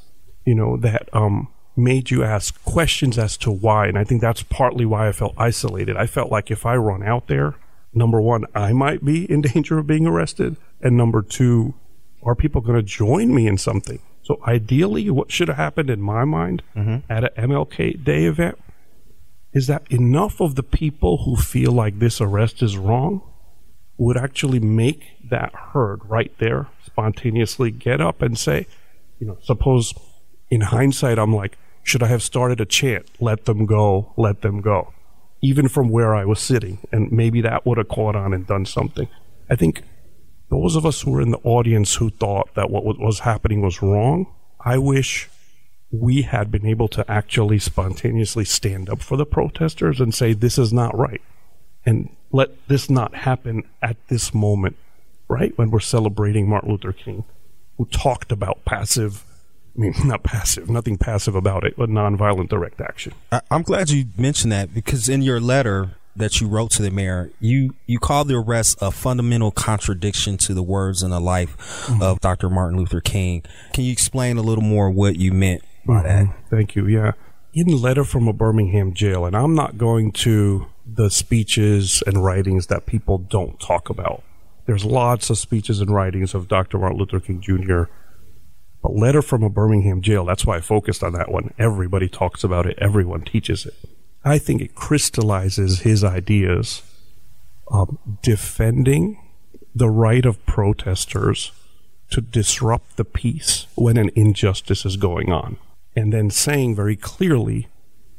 you 0.45 0.55
know, 0.55 0.77
that 0.77 1.09
um, 1.15 1.49
made 1.77 2.11
you 2.11 2.25
ask 2.25 2.63
questions 2.65 3.19
as 3.19 3.37
to 3.39 3.51
why. 3.51 3.87
And 3.87 3.99
I 3.99 4.05
think 4.05 4.21
that's 4.21 4.43
partly 4.43 4.85
why 4.85 5.09
I 5.09 5.13
felt 5.13 5.35
isolated. 5.37 5.97
I 5.97 6.07
felt 6.07 6.31
like 6.31 6.51
if 6.51 6.65
I 6.65 6.77
run 6.77 7.03
out 7.03 7.27
there, 7.27 7.55
number 7.93 8.21
one, 8.21 8.45
I 8.55 8.73
might 8.73 9.05
be 9.05 9.31
in 9.31 9.41
danger 9.55 9.79
of 9.79 9.87
being 9.87 10.07
arrested. 10.07 10.57
And 10.81 10.97
number 10.97 11.23
two, 11.23 11.75
are 12.23 12.35
people 12.35 12.61
going 12.61 12.77
to 12.77 12.83
join 12.83 13.35
me 13.35 13.47
in 13.47 13.59
something? 13.59 14.01
So 14.23 14.41
ideally, 14.47 15.09
what 15.11 15.31
should 15.31 15.49
have 15.49 15.57
happened 15.57 15.91
in 15.91 16.01
my 16.01 16.25
mind 16.25 16.63
mm-hmm. 16.75 17.11
at 17.11 17.25
an 17.25 17.51
MLK 17.51 18.03
Day 18.03 18.25
event 18.25 18.59
is 19.53 19.69
that 19.69 19.91
enough 19.91 20.41
of 20.41 20.55
the 20.55 20.63
people 20.63 21.19
who 21.19 21.37
feel 21.37 21.73
like 21.73 21.99
this 21.99 22.21
arrest 22.21 22.63
is 22.63 22.77
wrong 22.77 23.23
would 23.97 24.17
actually 24.17 24.61
make 24.61 25.17
that 25.31 25.55
herd 25.55 26.01
right 26.05 26.37
there 26.39 26.67
spontaneously 26.85 27.71
get 27.71 28.01
up 28.01 28.21
and 28.21 28.39
say, 28.39 28.67
you 29.19 29.27
know, 29.27 29.39
suppose 29.43 29.95
in 30.51 30.61
hindsight, 30.61 31.19
I'm 31.19 31.35
like, 31.35 31.57
should 31.87 32.03
I 32.03 32.09
have 32.09 32.23
started 32.23 32.61
a 32.61 32.67
chant, 32.67 33.07
let 33.21 33.45
them 33.45 33.65
go, 33.65 34.13
let 34.17 34.43
them 34.43 34.61
go, 34.61 34.93
even 35.41 35.69
from 35.69 35.89
where 35.89 36.17
I 36.17 36.25
was 36.25 36.41
sitting? 36.41 36.81
And 36.91 37.13
maybe 37.13 37.41
that 37.43 37.65
would 37.65 37.79
have 37.79 37.87
caught 37.87 38.17
on 38.17 38.35
and 38.35 38.45
done 38.45 38.67
something. 38.67 39.07
I 39.49 39.55
think 39.55 39.85
those 40.51 40.75
of 40.75 40.85
us 40.85 41.03
who 41.03 41.13
were 41.13 41.21
in 41.21 41.31
the 41.31 41.39
audience 41.45 41.95
who 41.95 42.11
thought 42.11 42.53
that 42.57 42.71
what 42.71 42.85
was 42.85 43.21
happening 43.21 43.63
was 43.63 43.83
wrong, 43.83 44.27
I 44.59 44.79
wish 44.79 45.29
we 45.93 46.23
had 46.23 46.51
been 46.51 46.67
able 46.67 46.89
to 46.89 47.09
actually 47.09 47.61
spontaneously 47.61 48.45
stand 48.45 48.91
up 48.91 49.01
for 49.01 49.17
the 49.17 49.25
protesters 49.25 50.01
and 50.01 50.13
say, 50.13 50.33
this 50.33 50.59
is 50.59 50.73
not 50.73 50.99
right. 50.99 51.23
And 51.85 52.11
let 52.33 52.67
this 52.67 52.91
not 52.91 53.15
happen 53.15 53.63
at 53.81 53.97
this 54.09 54.35
moment, 54.35 54.75
right? 55.29 55.57
When 55.57 55.71
we're 55.71 55.79
celebrating 55.79 56.49
Martin 56.49 56.73
Luther 56.73 56.93
King, 56.93 57.23
who 57.79 57.85
talked 57.87 58.33
about 58.33 58.65
passive, 58.65 59.23
I 59.77 59.81
mean, 59.81 59.95
not 60.05 60.23
passive, 60.23 60.71
nothing 60.71 60.97
passive 60.97 61.35
about 61.35 61.65
it, 61.65 61.75
but 61.77 61.89
nonviolent 61.89 62.49
direct 62.49 62.81
action. 62.81 63.13
I, 63.31 63.41
I'm 63.51 63.63
glad 63.63 63.91
you 63.91 64.07
mentioned 64.17 64.53
that 64.53 64.75
because 64.75 65.09
in 65.09 65.23
your 65.23 65.41
letter, 65.41 65.91
that 66.17 66.41
you 66.41 66.49
wrote 66.49 66.71
to 66.73 66.83
the 66.83 66.91
mayor, 66.91 67.31
you 67.41 67.75
you 67.87 67.99
called 67.99 68.29
the 68.29 68.35
arrest 68.35 68.79
a 68.81 68.91
fundamental 68.91 69.51
contradiction 69.51 70.39
to 70.39 70.55
the 70.55 70.63
words 70.63 71.03
and 71.03 71.13
the 71.13 71.21
life 71.21 71.57
mm-hmm. 71.87 72.03
of 72.03 72.21
Dr. 72.21 72.49
Martin 72.49 72.79
Luther 72.79 73.01
King. 73.01 73.43
Can 73.75 73.85
you 73.85 73.93
explain 73.93 74.39
a 74.39 74.43
little 74.43 74.65
more 74.65 74.91
what 74.91 75.17
you 75.17 75.33
meant 75.33 75.63
by 75.85 76.03
mm-hmm. 76.03 76.07
that? 76.07 76.37
Thank 76.51 76.75
you. 76.75 76.87
Yeah. 76.87 77.13
In 77.53 77.71
a 77.71 77.77
letter 77.77 78.05
from 78.05 78.29
a 78.29 78.33
Birmingham 78.33 78.93
jail, 78.95 79.25
and 79.25 79.37
I'm 79.37 79.55
not 79.55 79.79
going 79.79 80.13
to 80.13 80.67
the 80.87 81.11
speeches 81.11 82.03
and 82.07 82.23
writings 82.25 82.67
that 82.67 82.87
people 82.87 83.19
don't 83.19 83.59
talk 83.61 83.89
about. 83.89 84.23
There's 84.67 84.85
lots 84.85 85.31
of 85.31 85.39
speeches 85.39 85.81
and 85.81 85.91
writings 85.91 86.35
of 86.35 86.49
Dr. 86.49 86.79
Martin 86.79 86.99
Luther 86.99 87.21
King 87.21 87.41
Jr. 87.41 87.85
But 88.87 88.95
letter 88.95 89.21
from 89.21 89.43
a 89.43 89.51
Birmingham 89.51 90.01
jail, 90.01 90.25
that's 90.25 90.47
why 90.47 90.59
I 90.59 90.61
focused 90.61 91.03
on 91.03 91.13
that 91.15 91.29
one. 91.29 91.53
Everybody 91.59 92.09
talks 92.09 92.45
about 92.45 92.67
it. 92.67 92.79
Everyone 92.79 93.23
teaches 93.23 93.67
it. 93.67 93.75
I 94.25 94.39
think 94.39 94.63
it 94.63 94.77
crystallizes 94.77 95.81
his 95.81 96.05
ideas 96.05 96.83
defending 98.23 99.21
the 99.75 99.91
right 99.91 100.25
of 100.25 100.47
protesters 100.47 101.51
to 102.11 102.21
disrupt 102.21 102.97
the 102.97 103.05
peace 103.05 103.67
when 103.75 103.97
an 103.97 104.13
injustice 104.15 104.87
is 104.87 104.97
going 104.97 105.33
on. 105.33 105.57
And 105.97 106.13
then 106.13 106.31
saying 106.31 106.77
very 106.77 106.95
clearly, 106.95 107.67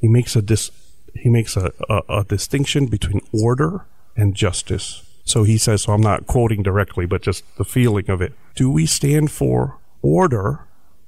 he 0.01 0.09
makes 0.09 0.35
a 0.35 0.41
dis- 0.41 0.71
he 1.13 1.29
makes 1.29 1.55
a, 1.55 1.71
a, 1.89 2.01
a 2.09 2.23
distinction 2.25 2.87
between 2.87 3.21
order 3.31 3.85
and 4.17 4.35
justice. 4.35 5.01
So 5.23 5.43
he 5.43 5.57
says, 5.57 5.83
so 5.83 5.93
I'm 5.93 6.01
not 6.01 6.27
quoting 6.27 6.61
directly, 6.61 7.05
but 7.05 7.21
just 7.21 7.45
the 7.55 7.63
feeling 7.63 8.09
of 8.09 8.21
it. 8.21 8.33
Do 8.55 8.69
we 8.69 8.85
stand 8.85 9.31
for 9.31 9.77
order, 10.07 10.65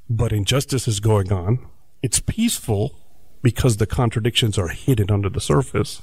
but 0.09 0.33
injustice 0.33 0.87
is 0.87 0.99
going 0.99 1.31
on? 1.31 1.65
It's 2.01 2.19
peaceful, 2.19 2.95
because 3.41 3.77
the 3.77 3.87
contradictions 3.87 4.57
are 4.57 4.67
hidden 4.67 5.09
under 5.09 5.29
the 5.29 5.39
surface? 5.39 6.01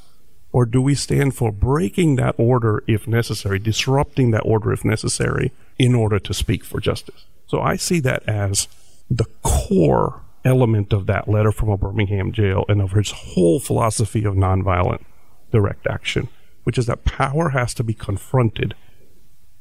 Or 0.50 0.64
do 0.64 0.80
we 0.80 0.94
stand 0.94 1.36
for 1.36 1.52
breaking 1.52 2.16
that 2.16 2.34
order 2.38 2.82
if 2.86 3.06
necessary, 3.06 3.58
disrupting 3.58 4.30
that 4.30 4.46
order 4.46 4.72
if 4.72 4.82
necessary, 4.84 5.52
in 5.78 5.94
order 5.94 6.18
to 6.18 6.32
speak 6.32 6.64
for 6.64 6.80
justice? 6.80 7.26
So 7.46 7.60
I 7.60 7.76
see 7.76 8.00
that 8.00 8.26
as 8.26 8.66
the 9.10 9.26
core 9.42 10.22
element 10.44 10.94
of 10.94 11.06
that 11.06 11.28
letter 11.28 11.52
from 11.52 11.68
a 11.68 11.76
Birmingham 11.76 12.32
jail 12.32 12.64
and 12.68 12.80
of 12.80 12.92
his 12.92 13.10
whole 13.10 13.60
philosophy 13.60 14.24
of 14.24 14.34
nonviolent 14.34 15.04
direct 15.52 15.86
action, 15.86 16.28
which 16.64 16.78
is 16.78 16.86
that 16.86 17.04
power 17.04 17.50
has 17.50 17.74
to 17.74 17.84
be 17.84 17.94
confronted. 17.94 18.74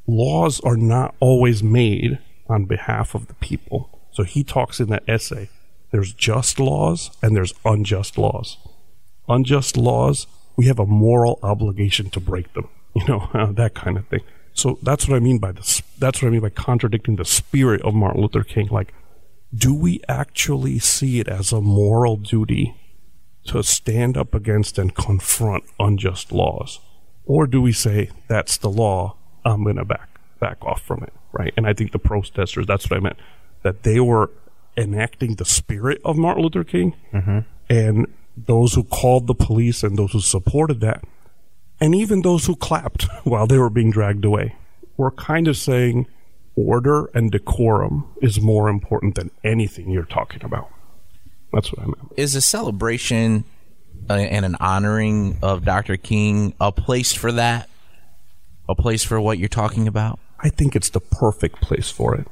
Laws 0.08 0.62
are 0.62 0.78
not 0.78 1.16
always 1.20 1.62
made 1.62 2.20
on 2.48 2.66
behalf 2.66 3.16
of 3.16 3.28
the 3.28 3.34
people. 3.36 4.08
So 4.12 4.24
he 4.24 4.44
talks 4.44 4.80
in 4.80 4.90
that 4.90 5.04
essay 5.08 5.50
there's 5.92 6.14
just 6.14 6.60
laws 6.60 7.10
and 7.22 7.36
there's 7.38 7.54
unjust 7.64 8.18
laws. 8.18 8.58
Unjust 9.30 9.78
laws, 9.78 10.28
we 10.58 10.66
have 10.66 10.78
a 10.78 10.86
moral 10.86 11.40
obligation 11.42 12.10
to 12.10 12.20
break 12.20 12.52
them, 12.54 12.68
you 12.94 13.06
know, 13.08 13.30
uh, 13.34 13.54
that 13.54 13.76
kind 13.76 13.98
of 13.98 14.06
thing. 14.08 14.20
So 14.54 14.78
that's 14.84 15.08
what 15.08 15.16
I 15.16 15.20
mean 15.20 15.38
by 15.38 15.54
this. 15.54 15.82
That's 15.98 16.22
what 16.22 16.28
I 16.28 16.32
mean 16.32 16.42
by 16.42 16.50
contradicting 16.50 17.16
the 17.16 17.24
spirit 17.24 17.82
of 17.84 17.94
Martin 17.94 18.22
Luther 18.22 18.44
King. 18.44 18.68
Like, 18.68 18.94
do 19.54 19.74
we 19.74 20.02
actually 20.10 20.80
see 20.80 21.22
it 21.22 21.30
as 21.30 21.52
a 21.52 21.62
moral 21.62 22.18
duty 22.18 22.76
to 23.46 23.64
stand 23.64 24.18
up 24.18 24.34
against 24.34 24.78
and 24.78 24.96
confront 24.96 25.64
unjust 25.80 26.32
laws? 26.32 26.80
Or 27.26 27.48
do 27.48 27.62
we 27.62 27.72
say, 27.72 28.10
that's 28.28 28.58
the 28.58 28.70
law, 28.70 29.16
I'm 29.46 29.64
going 29.64 29.78
to 29.78 29.86
back, 29.86 30.20
back 30.40 30.64
off 30.64 30.82
from 30.82 31.04
it, 31.04 31.14
right? 31.38 31.54
And 31.58 31.68
I 31.68 31.74
think 31.74 31.92
the 31.92 32.00
protesters, 32.00 32.66
that's 32.66 32.90
what 32.90 32.98
I 32.98 33.00
meant, 33.00 33.18
that 33.64 33.84
they 33.84 34.00
were 34.00 34.32
enacting 34.78 35.36
the 35.36 35.46
spirit 35.46 36.02
of 36.04 36.18
Martin 36.18 36.44
Luther 36.44 36.64
King. 36.64 36.96
Mm-hmm. 37.14 37.40
And 37.70 38.08
those 38.38 38.74
who 38.74 38.84
called 38.84 39.28
the 39.28 39.36
police 39.36 39.84
and 39.84 39.98
those 39.98 40.12
who 40.12 40.20
supported 40.20 40.80
that, 40.82 41.04
and 41.80 41.94
even 41.94 42.22
those 42.22 42.46
who 42.46 42.56
clapped 42.56 43.04
while 43.24 43.48
they 43.48 43.58
were 43.58 43.70
being 43.70 43.92
dragged 43.92 44.26
away, 44.26 44.56
were 44.98 45.12
kind 45.12 45.48
of 45.48 45.58
saying, 45.58 46.08
order 46.56 47.08
and 47.14 47.32
decorum 47.32 48.10
is 48.22 48.40
more 48.40 48.70
important 48.70 49.16
than 49.16 49.30
anything 49.44 49.90
you're 49.90 50.04
talking 50.04 50.44
about. 50.44 50.70
That's 51.52 51.72
what 51.72 51.82
I 51.82 51.86
meant. 51.86 52.14
Is 52.18 52.36
a 52.36 52.42
celebration 52.42 53.46
uh, 54.10 54.14
and 54.14 54.46
an 54.46 54.56
honoring 54.60 55.38
of 55.42 55.66
Dr. 55.66 55.98
King 55.98 56.54
a 56.60 56.72
place 56.72 57.14
for 57.14 57.32
that? 57.34 57.70
A 58.68 58.76
place 58.76 59.04
for 59.04 59.20
what 59.22 59.38
you're 59.38 59.48
talking 59.48 59.88
about? 59.88 60.20
I 60.40 60.50
think 60.50 60.76
it's 60.76 60.90
the 60.90 61.00
perfect 61.00 61.62
place 61.62 61.90
for 61.90 62.16
it. 62.16 62.28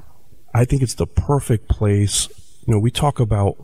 I 0.54 0.66
think 0.66 0.82
it's 0.82 0.96
the 0.96 1.08
perfect 1.08 1.68
place. 1.68 2.28
You 2.66 2.74
know, 2.74 2.80
we 2.80 2.92
talk 2.92 3.20
about 3.20 3.56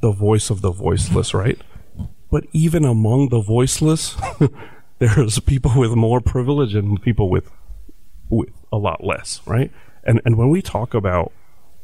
the 0.00 0.12
voice 0.12 0.50
of 0.50 0.60
the 0.60 0.70
voiceless, 0.70 1.34
right? 1.34 1.58
But 2.30 2.44
even 2.52 2.84
among 2.84 3.30
the 3.30 3.40
voiceless, 3.40 4.16
there's 4.98 5.38
people 5.40 5.72
with 5.76 5.92
more 5.92 6.20
privilege 6.20 6.74
and 6.74 7.00
people 7.00 7.30
with 7.30 7.50
with 8.28 8.50
a 8.70 8.76
lot 8.76 9.02
less, 9.02 9.40
right? 9.46 9.72
And 10.04 10.20
and 10.24 10.36
when 10.36 10.50
we 10.50 10.60
talk 10.60 10.92
about 10.94 11.32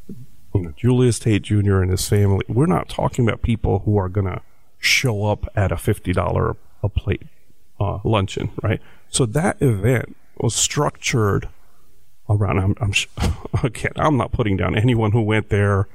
you 0.08 0.62
know 0.62 0.72
Julius 0.76 1.18
Tate 1.18 1.42
Jr. 1.42 1.80
and 1.80 1.90
his 1.90 2.06
family, 2.08 2.44
we're 2.48 2.66
not 2.66 2.88
talking 2.88 3.26
about 3.26 3.42
people 3.42 3.80
who 3.80 3.96
are 3.96 4.08
gonna 4.08 4.42
show 4.78 5.24
up 5.24 5.46
at 5.56 5.72
a 5.72 5.76
fifty 5.76 6.12
dollar 6.12 6.56
a 6.82 6.88
plate 6.88 7.22
uh, 7.80 7.98
luncheon, 8.04 8.50
right? 8.62 8.80
So 9.08 9.24
that 9.26 9.60
event 9.62 10.16
was 10.36 10.54
structured 10.54 11.48
around. 12.28 12.58
I'm, 12.58 12.74
I'm 12.80 12.92
again, 13.62 13.92
I'm 13.96 14.16
not 14.16 14.32
putting 14.32 14.56
down 14.56 14.76
anyone 14.76 15.12
who 15.12 15.22
went 15.22 15.48
there. 15.48 15.88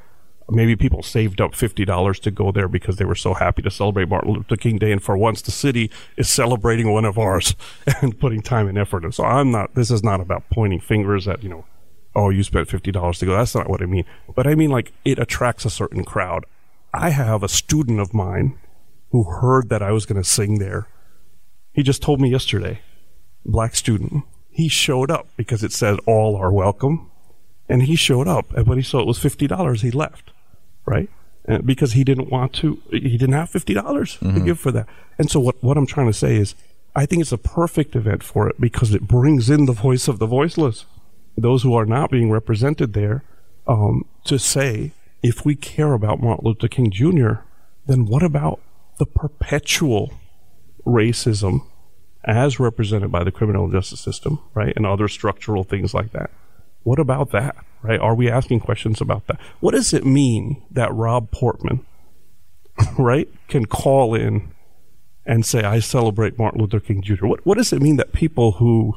Maybe 0.51 0.75
people 0.75 1.03
saved 1.03 1.39
up 1.41 1.53
fifty 1.53 1.85
dollars 1.85 2.19
to 2.21 2.31
go 2.31 2.51
there 2.51 2.67
because 2.67 2.97
they 2.97 3.05
were 3.05 3.15
so 3.15 3.35
happy 3.35 3.61
to 3.61 3.69
celebrate 3.69 4.09
Martin 4.09 4.33
Luther 4.33 4.55
King 4.55 4.77
Day, 4.77 4.91
and 4.91 5.01
for 5.01 5.15
once, 5.15 5.41
the 5.43 5.51
city 5.51 5.91
is 6.17 6.27
celebrating 6.27 6.91
one 6.91 7.05
of 7.05 7.19
ours 7.19 7.55
and 8.01 8.19
putting 8.19 8.41
time 8.41 8.67
and 8.67 8.77
effort. 8.77 9.03
And 9.03 9.13
so, 9.13 9.23
I'm 9.23 9.51
not. 9.51 9.75
This 9.75 9.91
is 9.91 10.03
not 10.03 10.21
about 10.21 10.49
pointing 10.49 10.79
fingers 10.79 11.27
at 11.27 11.43
you 11.43 11.49
know 11.49 11.65
oh, 12.15 12.29
you 12.29 12.43
spent 12.43 12.67
$50 12.67 13.19
to 13.19 13.25
go. 13.25 13.33
That's 13.33 13.55
not 13.55 13.69
what 13.69 13.81
I 13.81 13.85
mean. 13.85 14.05
But 14.35 14.47
I 14.47 14.55
mean, 14.55 14.69
like, 14.69 14.91
it 15.05 15.19
attracts 15.19 15.65
a 15.65 15.69
certain 15.69 16.03
crowd. 16.03 16.45
I 16.93 17.09
have 17.09 17.43
a 17.43 17.49
student 17.49 17.99
of 17.99 18.13
mine 18.13 18.57
who 19.11 19.23
heard 19.23 19.69
that 19.69 19.81
I 19.81 19.91
was 19.91 20.05
going 20.05 20.21
to 20.21 20.27
sing 20.27 20.59
there. 20.59 20.87
He 21.71 21.83
just 21.83 22.01
told 22.01 22.19
me 22.19 22.29
yesterday, 22.29 22.81
black 23.45 23.75
student, 23.75 24.23
he 24.59 24.67
showed 24.67 25.09
up 25.09 25.25
because 25.37 25.63
it 25.63 25.71
said 25.71 25.97
all 26.05 26.35
are 26.35 26.51
welcome. 26.51 27.09
And 27.69 27.83
he 27.83 27.95
showed 27.95 28.27
up. 28.27 28.51
And 28.53 28.67
when 28.67 28.77
he 28.77 28.83
saw 28.83 28.99
it 28.99 29.07
was 29.07 29.17
$50, 29.17 29.81
he 29.81 29.89
left. 29.89 30.31
Right? 30.85 31.09
And 31.45 31.65
because 31.65 31.93
he 31.93 32.03
didn't 32.03 32.29
want 32.29 32.51
to, 32.55 32.81
he 32.91 33.17
didn't 33.17 33.35
have 33.35 33.49
$50 33.49 33.75
mm-hmm. 33.75 34.33
to 34.33 34.39
give 34.41 34.59
for 34.59 34.71
that. 34.71 34.87
And 35.17 35.31
so 35.31 35.39
what, 35.39 35.63
what 35.63 35.77
I'm 35.77 35.85
trying 35.85 36.07
to 36.07 36.13
say 36.13 36.35
is, 36.35 36.55
I 36.93 37.05
think 37.05 37.21
it's 37.21 37.31
a 37.31 37.37
perfect 37.37 37.95
event 37.95 38.21
for 38.21 38.49
it 38.49 38.59
because 38.59 38.93
it 38.93 39.07
brings 39.07 39.49
in 39.49 39.65
the 39.65 39.71
voice 39.71 40.09
of 40.09 40.19
the 40.19 40.25
voiceless 40.25 40.85
those 41.37 41.63
who 41.63 41.73
are 41.73 41.85
not 41.85 42.11
being 42.11 42.29
represented 42.29 42.91
there 42.91 43.23
um, 43.65 44.03
to 44.25 44.37
say, 44.37 44.91
if 45.23 45.45
we 45.45 45.55
care 45.55 45.93
about 45.93 46.21
Martin 46.21 46.45
Luther 46.45 46.67
King 46.67 46.91
Jr., 46.91 47.43
then 47.85 48.05
what 48.07 48.23
about 48.23 48.59
the 48.97 49.05
perpetual 49.05 50.11
racism 50.85 51.61
as 52.23 52.59
represented 52.59 53.11
by 53.11 53.23
the 53.23 53.31
criminal 53.31 53.69
justice 53.69 53.99
system, 53.99 54.39
right, 54.53 54.73
and 54.75 54.85
other 54.85 55.07
structural 55.07 55.63
things 55.63 55.93
like 55.93 56.11
that? 56.11 56.31
What 56.83 56.99
about 56.99 57.31
that, 57.31 57.55
right? 57.81 57.99
Are 57.99 58.15
we 58.15 58.29
asking 58.29 58.61
questions 58.61 59.01
about 59.01 59.27
that? 59.27 59.39
What 59.59 59.73
does 59.73 59.93
it 59.93 60.05
mean 60.05 60.63
that 60.71 60.93
Rob 60.93 61.31
Portman, 61.31 61.85
right, 62.97 63.29
can 63.47 63.65
call 63.65 64.15
in 64.15 64.51
and 65.25 65.45
say, 65.45 65.63
I 65.63 65.79
celebrate 65.79 66.39
Martin 66.39 66.61
Luther 66.61 66.79
King 66.79 67.01
Jr.? 67.01 67.27
What, 67.27 67.45
what 67.45 67.57
does 67.57 67.73
it 67.73 67.81
mean 67.81 67.97
that 67.97 68.13
people 68.13 68.53
who 68.53 68.95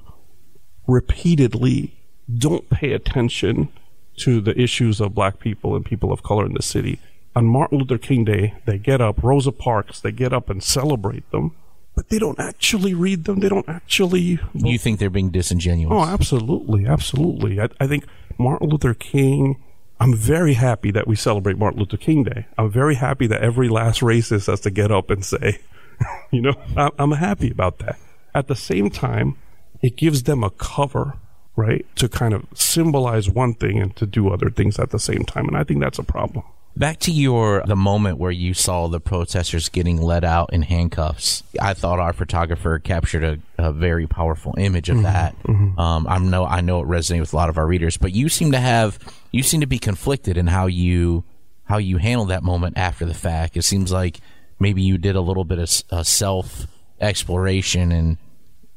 repeatedly 0.87 1.95
don't 2.33 2.69
pay 2.71 2.93
attention 2.93 3.69
to 4.17 4.41
the 4.41 4.59
issues 4.61 5.01
of 5.01 5.15
black 5.15 5.39
people 5.39 5.75
and 5.75 5.85
people 5.85 6.13
of 6.13 6.23
color 6.23 6.45
in 6.45 6.55
the 6.55 6.63
city. 6.63 7.01
On 7.35 7.47
Martin 7.47 7.79
Luther 7.79 7.99
King 7.99 8.25
Day, 8.25 8.55
they 8.67 8.79
get 8.79 9.01
up, 9.01 9.23
Rosa 9.23 9.53
Parks, 9.53 10.01
they 10.01 10.13
get 10.13 10.33
up 10.33 10.51
and 10.51 10.63
celebrate 10.63 11.29
them, 11.31 11.57
but 11.95 12.09
they 12.09 12.19
don't 12.19 12.39
actually 12.41 12.95
read 12.95 13.25
them. 13.25 13.41
They 13.41 13.49
don't 13.49 13.69
actually. 13.69 14.41
You 14.55 14.79
think 14.79 14.99
they're 14.99 15.11
being 15.11 15.31
disingenuous? 15.31 15.93
Oh, 15.93 16.05
absolutely. 16.05 16.87
Absolutely. 16.87 17.61
I, 17.61 17.69
I 17.81 17.87
think 17.87 18.07
Martin 18.39 18.69
Luther 18.69 18.95
King. 18.95 19.63
I'm 20.01 20.17
very 20.17 20.55
happy 20.55 20.91
that 20.91 21.07
we 21.07 21.15
celebrate 21.15 21.59
Martin 21.59 21.79
Luther 21.79 21.97
King 21.97 22.25
Day. 22.25 22.47
I'm 22.59 22.71
very 22.71 22.97
happy 22.97 23.29
that 23.29 23.41
every 23.41 23.69
last 23.69 24.01
racist 24.01 24.49
has 24.49 24.59
to 24.61 24.71
get 24.71 24.91
up 24.91 25.11
and 25.11 25.25
say, 25.25 25.61
you 26.33 26.41
know, 26.41 26.55
I'm 26.77 27.13
happy 27.13 27.53
about 27.53 27.79
that. 27.79 28.01
At 28.35 28.49
the 28.49 28.57
same 28.57 28.91
time, 28.91 29.37
it 29.81 29.97
gives 29.97 30.25
them 30.25 30.43
a 30.43 30.51
cover 30.51 31.19
right? 31.57 31.85
To 31.97 32.09
kind 32.09 32.35
of 32.35 32.47
symbolize 32.55 33.29
one 33.29 33.55
thing 33.55 33.79
and 33.81 33.95
to 33.97 34.07
do 34.07 34.31
other 34.31 34.51
things 34.51 34.79
at 34.79 34.91
the 34.91 34.99
same 34.99 35.25
time. 35.25 35.49
And 35.49 35.57
I 35.57 35.65
think 35.65 35.81
that's 35.81 35.99
a 35.99 36.05
problem. 36.05 36.45
Back 36.75 37.01
to 37.01 37.13
your 37.13 37.63
the 37.67 37.77
moment 37.77 38.19
where 38.19 38.31
you 38.31 38.55
saw 38.55 38.89
the 38.89 38.99
protesters 38.99 39.69
getting 39.69 40.01
let 40.01 40.25
out 40.25 40.53
in 40.55 40.63
handcuffs. 40.63 41.43
I 41.61 41.75
thought 41.75 41.99
our 41.99 42.15
photographer 42.15 42.79
captured 42.79 43.25
a, 43.25 43.39
a 43.59 43.73
very 43.73 44.07
powerful 44.07 44.55
image 44.57 44.89
of 44.89 44.97
mm-hmm, 44.97 45.05
that. 45.05 45.43
Mm-hmm. 45.43 45.79
Um, 45.79 46.07
I 46.09 46.19
know 46.19 46.47
I 46.47 46.63
know 46.63 46.81
it 46.81 46.87
resonated 46.87 47.21
with 47.21 47.35
a 47.35 47.37
lot 47.37 47.51
of 47.51 47.59
our 47.59 47.67
readers, 47.67 47.99
but 47.99 48.13
you 48.13 48.31
seem 48.31 48.53
to 48.53 48.59
have 48.59 48.99
you 49.33 49.43
seem 49.43 49.61
to 49.61 49.67
be 49.67 49.79
conflicted 49.79 50.39
in 50.39 50.47
how 50.47 50.67
you 50.67 51.25
how 51.65 51.77
you 51.77 51.99
handle 51.99 52.27
that 52.27 52.43
moment 52.43 52.79
after 52.79 53.05
the 53.05 53.15
fact. 53.15 53.57
It 53.57 53.63
seems 53.63 53.93
like 53.93 54.21
maybe 54.59 54.81
you 54.83 54.97
did 54.97 55.15
a 55.15 55.21
little 55.21 55.45
bit 55.45 55.59
of 55.59 56.07
self 56.07 56.67
exploration 57.01 57.93
and 57.93 58.17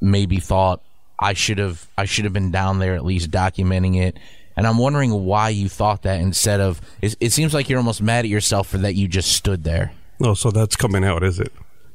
maybe 0.02 0.40
thought 0.40 0.82
I 1.20 1.34
should 1.34 1.60
have 1.60 1.88
I 1.98 2.06
should 2.06 2.25
have 2.25 2.34
been 2.34 2.52
down 2.52 2.80
there 2.80 2.96
at 2.96 3.06
least 3.06 3.32
documenting 3.32 4.02
it. 4.02 4.18
And 4.58 4.66
I'm 4.66 4.78
wondering 4.78 5.12
why 5.26 5.50
you 5.50 5.68
thought 5.68 6.04
that 6.04 6.22
instead 6.22 6.62
of 6.62 6.82
it, 7.02 7.16
it 7.20 7.32
seems 7.32 7.54
like 7.54 7.70
you're 7.70 7.80
almost 7.80 8.02
mad 8.02 8.26
at 8.26 8.30
yourself 8.30 8.68
for 8.68 8.78
that 8.80 8.96
you 8.96 9.08
just 9.08 9.32
stood 9.34 9.64
there. 9.64 9.92
Oh, 10.22 10.34
so 10.34 10.52
that's 10.52 10.76
coming 10.76 11.04
out, 11.04 11.24
is 11.24 11.40
it? 11.40 11.52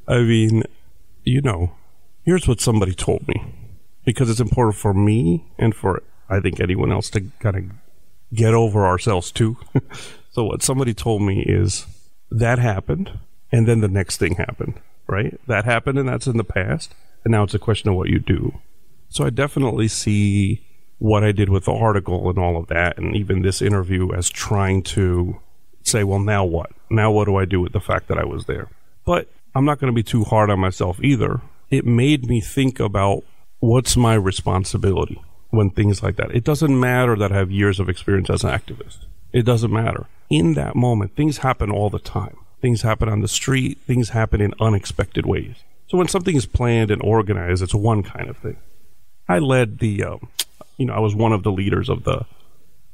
I 0.07 0.19
mean, 0.19 0.65
you 1.25 1.41
know, 1.41 1.73
here's 2.23 2.47
what 2.47 2.61
somebody 2.61 2.95
told 2.95 3.27
me 3.27 3.55
because 4.05 4.29
it's 4.29 4.41
important 4.41 4.77
for 4.77 4.93
me 4.93 5.45
and 5.59 5.75
for 5.75 6.03
I 6.29 6.41
think 6.41 6.61
anyone 6.61 6.93
else 6.93 7.11
to 7.11 7.23
kind 7.41 7.57
of 7.57 7.65
get 8.35 8.55
over 8.55 8.87
ourselves 8.87 9.33
too. 9.33 9.57
so 10.31 10.45
what 10.45 10.63
somebody 10.63 10.95
told 10.95 11.23
me 11.23 11.43
is 11.43 11.87
that 12.31 12.59
happened 12.59 13.19
and 13.51 13.67
then 13.67 13.81
the 13.81 13.89
next 13.89 14.19
thing 14.19 14.37
happened, 14.37 14.81
right? 15.07 15.41
That 15.47 15.65
happened 15.65 15.99
and 15.99 16.09
that's 16.09 16.27
in 16.27 16.37
the 16.37 16.45
past 16.45 16.95
and 17.25 17.33
now 17.33 17.43
it's 17.43 17.55
a 17.55 17.59
question 17.59 17.91
of 17.91 17.97
what 17.97 18.09
you 18.09 18.19
do. 18.19 18.61
So 19.09 19.25
I 19.25 19.31
definitely 19.31 19.89
see 19.89 20.67
what 21.01 21.25
I 21.25 21.33
did 21.33 21.49
with 21.49 21.65
the 21.65 21.73
article 21.73 22.31
and 22.31 22.39
all 22.39 22.57
of 22.57 22.69
that, 22.69 22.97
and 22.97 23.17
even 23.17 23.43
this 23.43 23.61
interview 23.61 24.13
as 24.13 24.31
trying 24.31 24.83
to 24.85 25.41
say, 25.83 26.05
well, 26.05 26.21
now 26.21 26.45
what? 26.45 26.71
Now 26.89 27.11
what 27.11 27.25
do 27.25 27.37
I 27.37 27.45
do 27.45 27.61
with 27.61 27.73
the 27.73 27.81
fact 27.81 28.07
that 28.09 28.19
I 28.19 28.25
was 28.25 28.45
there? 28.45 28.69
But 29.05 29.27
I'm 29.55 29.65
not 29.65 29.81
going 29.81 29.93
to 29.93 29.97
be 29.97 30.03
too 30.05 30.25
hard 30.25 30.49
on 30.51 30.61
myself 30.61 31.03
either. 31.03 31.41
It 31.71 31.85
made 31.85 32.27
me 32.27 32.41
think 32.41 32.79
about 32.79 33.25
what's 33.59 33.97
my 33.97 34.15
responsibility 34.15 35.21
when 35.49 35.71
things 35.71 36.03
like 36.03 36.17
that. 36.17 36.31
It 36.33 36.45
doesn't 36.45 36.79
matter 36.79 37.17
that 37.17 37.33
I 37.33 37.37
have 37.37 37.51
years 37.51 37.81
of 37.81 37.89
experience 37.89 38.31
as 38.31 38.45
an 38.45 38.51
activist. 38.51 39.07
It 39.33 39.43
doesn't 39.43 39.73
matter. 39.73 40.07
In 40.29 40.55
that 40.55 40.77
moment, 40.77 41.17
things 41.17 41.39
happen 41.39 41.71
all 41.71 41.91
the 41.91 41.99
time. 41.99 42.37
things 42.61 42.83
happen 42.83 43.09
on 43.09 43.21
the 43.21 43.29
street, 43.29 43.79
things 43.87 44.11
happen 44.11 44.41
in 44.41 44.55
unexpected 44.61 45.27
ways. 45.27 45.57
So 45.89 45.99
when 45.99 46.09
something 46.09 46.37
is 46.37 46.47
planned 46.47 46.91
and 46.91 47.03
organized, 47.03 47.63
it's 47.63 47.75
one 47.75 48.03
kind 48.03 48.29
of 48.29 48.37
thing. 48.37 48.59
I 49.29 49.39
led 49.39 49.79
the, 49.79 50.05
um, 50.05 50.29
you 50.81 50.87
know, 50.87 50.95
I 50.95 50.99
was 50.99 51.15
one 51.15 51.33
of 51.33 51.43
the 51.43 51.53
leaders 51.53 51.91
of 51.91 52.05
the 52.05 52.25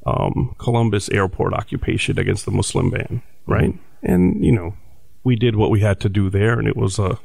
um, 0.05 0.57
Columbus 0.59 1.09
airport 1.11 1.55
occupation 1.55 2.19
against 2.19 2.45
the 2.45 2.50
Muslim 2.50 2.90
ban, 2.90 3.23
right? 3.47 3.73
And 4.02 4.45
you 4.45 4.52
know, 4.52 4.75
we 5.23 5.37
did 5.37 5.55
what 5.55 5.71
we 5.71 5.81
had 5.81 6.00
to 6.00 6.09
do 6.09 6.28
there, 6.28 6.59
and 6.59 6.66
it 6.66 6.76
was 6.76 6.99
a, 6.99 7.05
uh, 7.05 7.16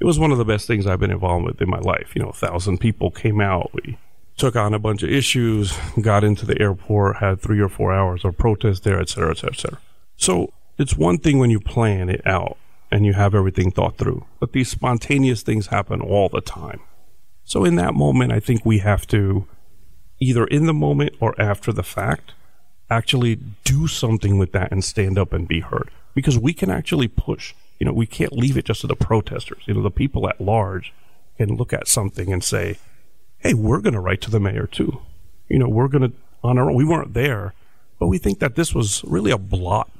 it 0.00 0.04
was 0.04 0.18
one 0.18 0.30
of 0.30 0.38
the 0.38 0.44
best 0.44 0.66
things 0.66 0.86
I've 0.86 1.00
been 1.00 1.10
involved 1.10 1.46
with 1.46 1.62
in 1.62 1.70
my 1.70 1.78
life. 1.78 2.12
You 2.14 2.22
know, 2.22 2.28
a 2.28 2.34
thousand 2.34 2.78
people 2.78 3.10
came 3.10 3.40
out. 3.40 3.70
We 3.72 3.96
took 4.36 4.56
on 4.56 4.74
a 4.74 4.78
bunch 4.78 5.02
of 5.02 5.10
issues, 5.10 5.76
got 6.00 6.22
into 6.22 6.44
the 6.44 6.60
airport, 6.60 7.16
had 7.16 7.40
three 7.40 7.60
or 7.60 7.70
four 7.70 7.92
hours 7.92 8.24
of 8.24 8.36
protest 8.36 8.84
there, 8.84 9.00
et 9.00 9.08
cetera, 9.08 9.30
et 9.30 9.38
cetera, 9.38 9.54
et 9.54 9.60
cetera. 9.60 9.78
So 10.16 10.52
it's 10.76 10.96
one 10.96 11.18
thing 11.18 11.38
when 11.38 11.50
you 11.50 11.60
plan 11.60 12.10
it 12.10 12.26
out 12.26 12.58
and 12.90 13.06
you 13.06 13.14
have 13.14 13.34
everything 13.34 13.70
thought 13.70 13.96
through, 13.96 14.26
but 14.38 14.52
these 14.52 14.68
spontaneous 14.68 15.42
things 15.42 15.68
happen 15.68 16.00
all 16.00 16.28
the 16.28 16.42
time. 16.42 16.80
So 17.44 17.64
in 17.64 17.76
that 17.76 17.94
moment, 17.94 18.32
I 18.32 18.40
think 18.40 18.66
we 18.66 18.78
have 18.78 19.06
to 19.08 19.46
either 20.24 20.46
in 20.46 20.66
the 20.66 20.74
moment 20.74 21.14
or 21.20 21.34
after 21.40 21.72
the 21.72 21.82
fact 21.82 22.32
actually 22.90 23.36
do 23.64 23.86
something 23.86 24.38
with 24.38 24.52
that 24.52 24.72
and 24.72 24.84
stand 24.84 25.18
up 25.18 25.32
and 25.32 25.48
be 25.48 25.60
heard 25.60 25.90
because 26.14 26.38
we 26.38 26.52
can 26.52 26.70
actually 26.70 27.08
push. 27.08 27.54
You 27.78 27.86
know, 27.86 27.92
we 27.92 28.06
can't 28.06 28.32
leave 28.32 28.56
it 28.56 28.66
just 28.66 28.82
to 28.82 28.86
the 28.86 28.96
protesters. 28.96 29.62
You 29.66 29.74
know, 29.74 29.82
the 29.82 29.90
people 29.90 30.28
at 30.28 30.40
large 30.40 30.92
can 31.36 31.56
look 31.56 31.72
at 31.72 31.88
something 31.88 32.32
and 32.32 32.42
say, 32.42 32.78
hey, 33.38 33.54
we're 33.54 33.80
going 33.80 33.94
to 33.94 34.00
write 34.00 34.20
to 34.22 34.30
the 34.30 34.40
mayor 34.40 34.66
too. 34.66 35.02
You 35.48 35.58
know, 35.58 35.68
we're 35.68 35.88
going 35.88 36.10
to, 36.10 36.16
on 36.42 36.58
our 36.58 36.70
own, 36.70 36.76
we 36.76 36.84
weren't 36.84 37.14
there, 37.14 37.52
but 37.98 38.06
we 38.06 38.18
think 38.18 38.38
that 38.38 38.54
this 38.54 38.74
was 38.74 39.02
really 39.04 39.30
a 39.30 39.38
blot 39.38 39.90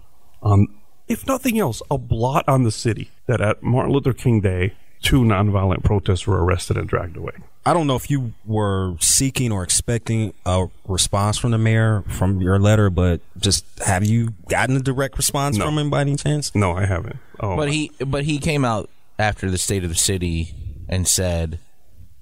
on, 0.42 0.68
if 1.08 1.26
nothing 1.26 1.58
else, 1.58 1.82
a 1.90 1.98
blot 1.98 2.48
on 2.48 2.62
the 2.62 2.70
city 2.70 3.10
that 3.26 3.40
at 3.40 3.62
Martin 3.62 3.92
Luther 3.92 4.12
King 4.12 4.40
Day, 4.40 4.74
two 5.04 5.20
nonviolent 5.20 5.84
protesters 5.84 6.26
were 6.26 6.42
arrested 6.42 6.76
and 6.76 6.88
dragged 6.88 7.16
away. 7.16 7.34
I 7.66 7.72
don't 7.72 7.86
know 7.86 7.94
if 7.94 8.10
you 8.10 8.32
were 8.44 8.96
seeking 9.00 9.52
or 9.52 9.62
expecting 9.62 10.34
a 10.44 10.66
response 10.86 11.38
from 11.38 11.52
the 11.52 11.58
mayor 11.58 12.02
from 12.08 12.40
your 12.40 12.58
letter, 12.58 12.90
but 12.90 13.20
just 13.38 13.64
have 13.80 14.04
you 14.04 14.30
gotten 14.48 14.76
a 14.76 14.80
direct 14.80 15.16
response 15.16 15.56
no. 15.56 15.66
from 15.66 15.78
him 15.78 15.90
by 15.90 16.00
any 16.00 16.16
chance? 16.16 16.54
No, 16.54 16.72
I 16.72 16.86
haven't. 16.86 17.16
Oh. 17.38 17.56
But 17.56 17.70
he 17.70 17.92
but 18.04 18.24
he 18.24 18.38
came 18.38 18.64
out 18.64 18.90
after 19.18 19.50
the 19.50 19.58
state 19.58 19.84
of 19.84 19.90
the 19.90 19.96
city 19.96 20.54
and 20.88 21.06
said 21.06 21.58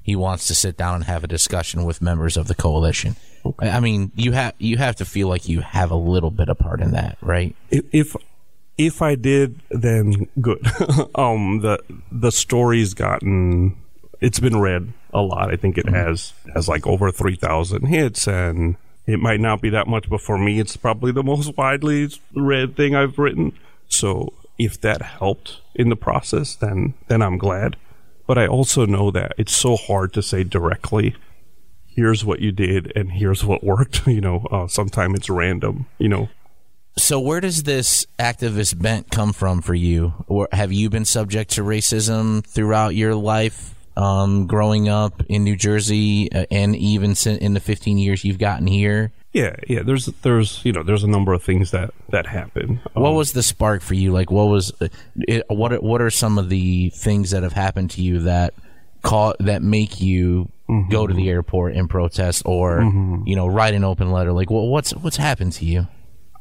he 0.02 0.14
wants 0.14 0.46
to 0.48 0.54
sit 0.54 0.76
down 0.76 0.96
and 0.96 1.04
have 1.04 1.24
a 1.24 1.28
discussion 1.28 1.84
with 1.84 2.02
members 2.02 2.36
of 2.36 2.48
the 2.48 2.54
coalition. 2.54 3.16
Okay. 3.44 3.68
I 3.68 3.80
mean, 3.80 4.12
you 4.14 4.32
have 4.32 4.54
you 4.58 4.76
have 4.76 4.96
to 4.96 5.04
feel 5.04 5.28
like 5.28 5.48
you 5.48 5.60
have 5.60 5.90
a 5.90 5.96
little 5.96 6.30
bit 6.30 6.48
of 6.48 6.58
part 6.58 6.80
in 6.80 6.92
that, 6.92 7.18
right? 7.20 7.56
If 7.70 8.14
if 8.78 9.02
I 9.02 9.14
did, 9.14 9.60
then 9.70 10.28
good. 10.40 10.64
um, 11.14 11.60
the 11.60 11.78
the 12.10 12.32
story's 12.32 12.94
gotten 12.94 13.76
it's 14.22 14.40
been 14.40 14.60
read 14.60 14.92
a 15.12 15.20
lot. 15.20 15.52
I 15.52 15.56
think 15.56 15.76
it 15.76 15.84
mm-hmm. 15.84 15.96
has 15.96 16.32
has 16.54 16.68
like 16.68 16.86
over 16.86 17.10
three 17.10 17.36
thousand 17.36 17.86
hits, 17.86 18.26
and 18.26 18.76
it 19.04 19.18
might 19.18 19.40
not 19.40 19.60
be 19.60 19.68
that 19.70 19.88
much, 19.88 20.08
but 20.08 20.22
for 20.22 20.38
me, 20.38 20.60
it's 20.60 20.76
probably 20.76 21.12
the 21.12 21.22
most 21.24 21.56
widely 21.56 22.08
read 22.34 22.76
thing 22.76 22.94
I've 22.94 23.18
written. 23.18 23.52
So 23.88 24.32
if 24.58 24.80
that 24.80 25.02
helped 25.02 25.60
in 25.74 25.90
the 25.90 25.96
process, 25.96 26.54
then 26.54 26.94
then 27.08 27.20
I'm 27.20 27.36
glad. 27.36 27.76
But 28.26 28.38
I 28.38 28.46
also 28.46 28.86
know 28.86 29.10
that 29.10 29.32
it's 29.36 29.54
so 29.54 29.76
hard 29.76 30.12
to 30.14 30.22
say 30.22 30.44
directly. 30.44 31.16
Here's 31.84 32.24
what 32.24 32.40
you 32.40 32.52
did, 32.52 32.92
and 32.96 33.12
here's 33.12 33.44
what 33.44 33.64
worked. 33.64 34.06
You 34.06 34.20
know, 34.20 34.46
uh, 34.50 34.68
sometimes 34.68 35.18
it's 35.18 35.28
random. 35.28 35.86
You 35.98 36.08
know, 36.08 36.28
so, 36.96 37.20
where 37.20 37.40
does 37.40 37.62
this 37.62 38.06
activist 38.18 38.80
bent 38.80 39.10
come 39.10 39.32
from 39.32 39.62
for 39.62 39.74
you? 39.74 40.14
Or 40.26 40.48
have 40.52 40.72
you 40.72 40.90
been 40.90 41.04
subject 41.04 41.52
to 41.52 41.62
racism 41.62 42.44
throughout 42.44 42.94
your 42.94 43.14
life? 43.14 43.74
um, 43.96 44.46
growing 44.46 44.88
up 44.88 45.22
in 45.28 45.44
New 45.44 45.56
Jersey, 45.56 46.30
uh, 46.32 46.46
and 46.50 46.74
even 46.76 47.14
in 47.26 47.54
the 47.54 47.60
15 47.60 47.98
years 47.98 48.24
you've 48.24 48.38
gotten 48.38 48.66
here? 48.66 49.12
Yeah, 49.32 49.56
yeah. 49.66 49.82
There's 49.82 50.06
there's 50.06 50.62
you 50.62 50.72
know 50.72 50.82
there's 50.82 51.04
a 51.04 51.08
number 51.08 51.32
of 51.32 51.42
things 51.42 51.70
that 51.70 51.94
that 52.10 52.26
happen. 52.26 52.80
Um, 52.94 53.02
what 53.02 53.14
was 53.14 53.32
the 53.32 53.42
spark 53.42 53.80
for 53.80 53.94
you? 53.94 54.12
Like, 54.12 54.30
what 54.30 54.44
was 54.44 54.72
uh, 54.80 54.88
it, 55.16 55.44
what 55.48 55.82
what 55.82 56.02
are 56.02 56.10
some 56.10 56.36
of 56.36 56.50
the 56.50 56.90
things 56.90 57.30
that 57.30 57.42
have 57.42 57.54
happened 57.54 57.90
to 57.92 58.02
you 58.02 58.20
that 58.20 58.52
call 59.00 59.34
that 59.40 59.62
make 59.62 60.02
you 60.02 60.50
mm-hmm. 60.68 60.90
go 60.90 61.06
to 61.06 61.14
the 61.14 61.30
airport 61.30 61.74
and 61.74 61.88
protest, 61.88 62.42
or 62.44 62.80
mm-hmm. 62.80 63.26
you 63.26 63.34
know 63.34 63.46
write 63.46 63.72
an 63.72 63.84
open 63.84 64.12
letter? 64.12 64.32
Like, 64.32 64.50
well, 64.50 64.68
what's 64.68 64.94
what's 64.96 65.16
happened 65.16 65.52
to 65.54 65.64
you? 65.64 65.88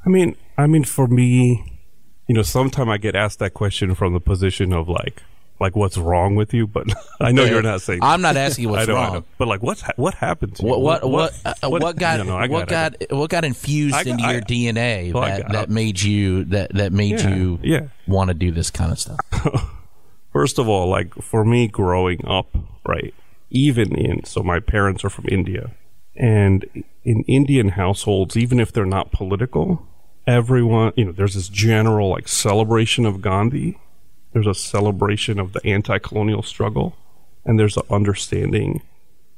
I 0.06 0.10
mean, 0.10 0.36
I 0.58 0.68
mean, 0.68 0.84
for 0.84 1.08
me, 1.08 1.80
you 2.28 2.36
know, 2.36 2.42
sometimes 2.42 2.90
I 2.90 2.98
get 2.98 3.16
asked 3.16 3.40
that 3.40 3.54
question 3.54 3.96
from 3.96 4.14
the 4.14 4.20
position 4.20 4.74
of 4.74 4.90
like, 4.90 5.22
like 5.60 5.76
what's 5.76 5.98
wrong 5.98 6.36
with 6.36 6.54
you, 6.54 6.66
but 6.66 6.88
I 7.22 7.32
know 7.32 7.44
you're 7.44 7.62
not 7.62 7.82
saying. 7.82 8.00
I'm 8.02 8.22
not 8.22 8.36
asking 8.36 8.70
what's 8.70 8.88
know, 8.88 8.96
wrong. 8.96 9.26
But 9.38 9.48
like, 9.48 9.62
what's 9.62 9.82
ha- 9.82 9.94
what 9.96 10.16
happened 10.16 10.56
to 10.56 10.66
what, 10.66 10.82
what, 10.82 11.04
what, 11.04 11.34
what, 11.44 11.64
uh, 11.64 11.70
what, 11.70 11.96
got 11.98 12.18
you 12.18 12.26
know, 12.26 12.40
got, 12.40 12.50
what 12.50 12.68
got, 12.68 13.00
got 13.00 13.18
what 13.18 13.30
got 13.30 13.46
infused 13.46 14.08
into 14.08 14.24
your 14.24 14.38
I, 14.38 14.42
DNA 14.42 15.14
well, 15.14 15.24
that, 15.24 15.52
that 15.52 15.70
made 15.70 16.02
you 16.02 16.46
that 16.46 16.74
that 16.74 16.92
made 16.92 17.20
yeah, 17.20 17.36
you 17.36 17.60
yeah. 17.62 17.88
want 18.08 18.30
to 18.30 18.34
do 18.34 18.52
this 18.52 18.72
kind 18.72 18.92
of 18.92 19.00
stuff? 19.00 19.20
First 20.34 20.58
of 20.58 20.68
all, 20.68 20.88
like 20.88 21.14
for 21.16 21.46
me 21.46 21.68
growing 21.68 22.26
up, 22.26 22.56
right, 22.88 23.14
even 23.52 23.96
in 23.96 24.24
so 24.26 24.42
my 24.42 24.60
parents 24.60 25.06
are 25.06 25.10
from 25.10 25.26
India, 25.30 25.72
and 26.16 26.66
in 27.04 27.24
Indian 27.28 27.70
households, 27.70 28.36
even 28.36 28.60
if 28.60 28.72
they're 28.72 28.86
not 28.86 29.12
political, 29.12 29.88
everyone 30.28 30.94
you 30.96 31.06
know, 31.06 31.12
there's 31.12 31.36
this 31.36 31.50
general 31.50 32.10
like 32.10 32.28
celebration 32.28 33.06
of 33.06 33.22
Gandhi 33.22 33.78
there's 34.34 34.48
a 34.48 34.56
celebration 34.56 35.40
of 35.40 35.54
the 35.54 35.66
anti-colonial 35.66 36.44
struggle, 36.44 36.96
and 37.46 37.60
there's 37.60 37.78
an 37.78 37.84
understanding 37.90 38.82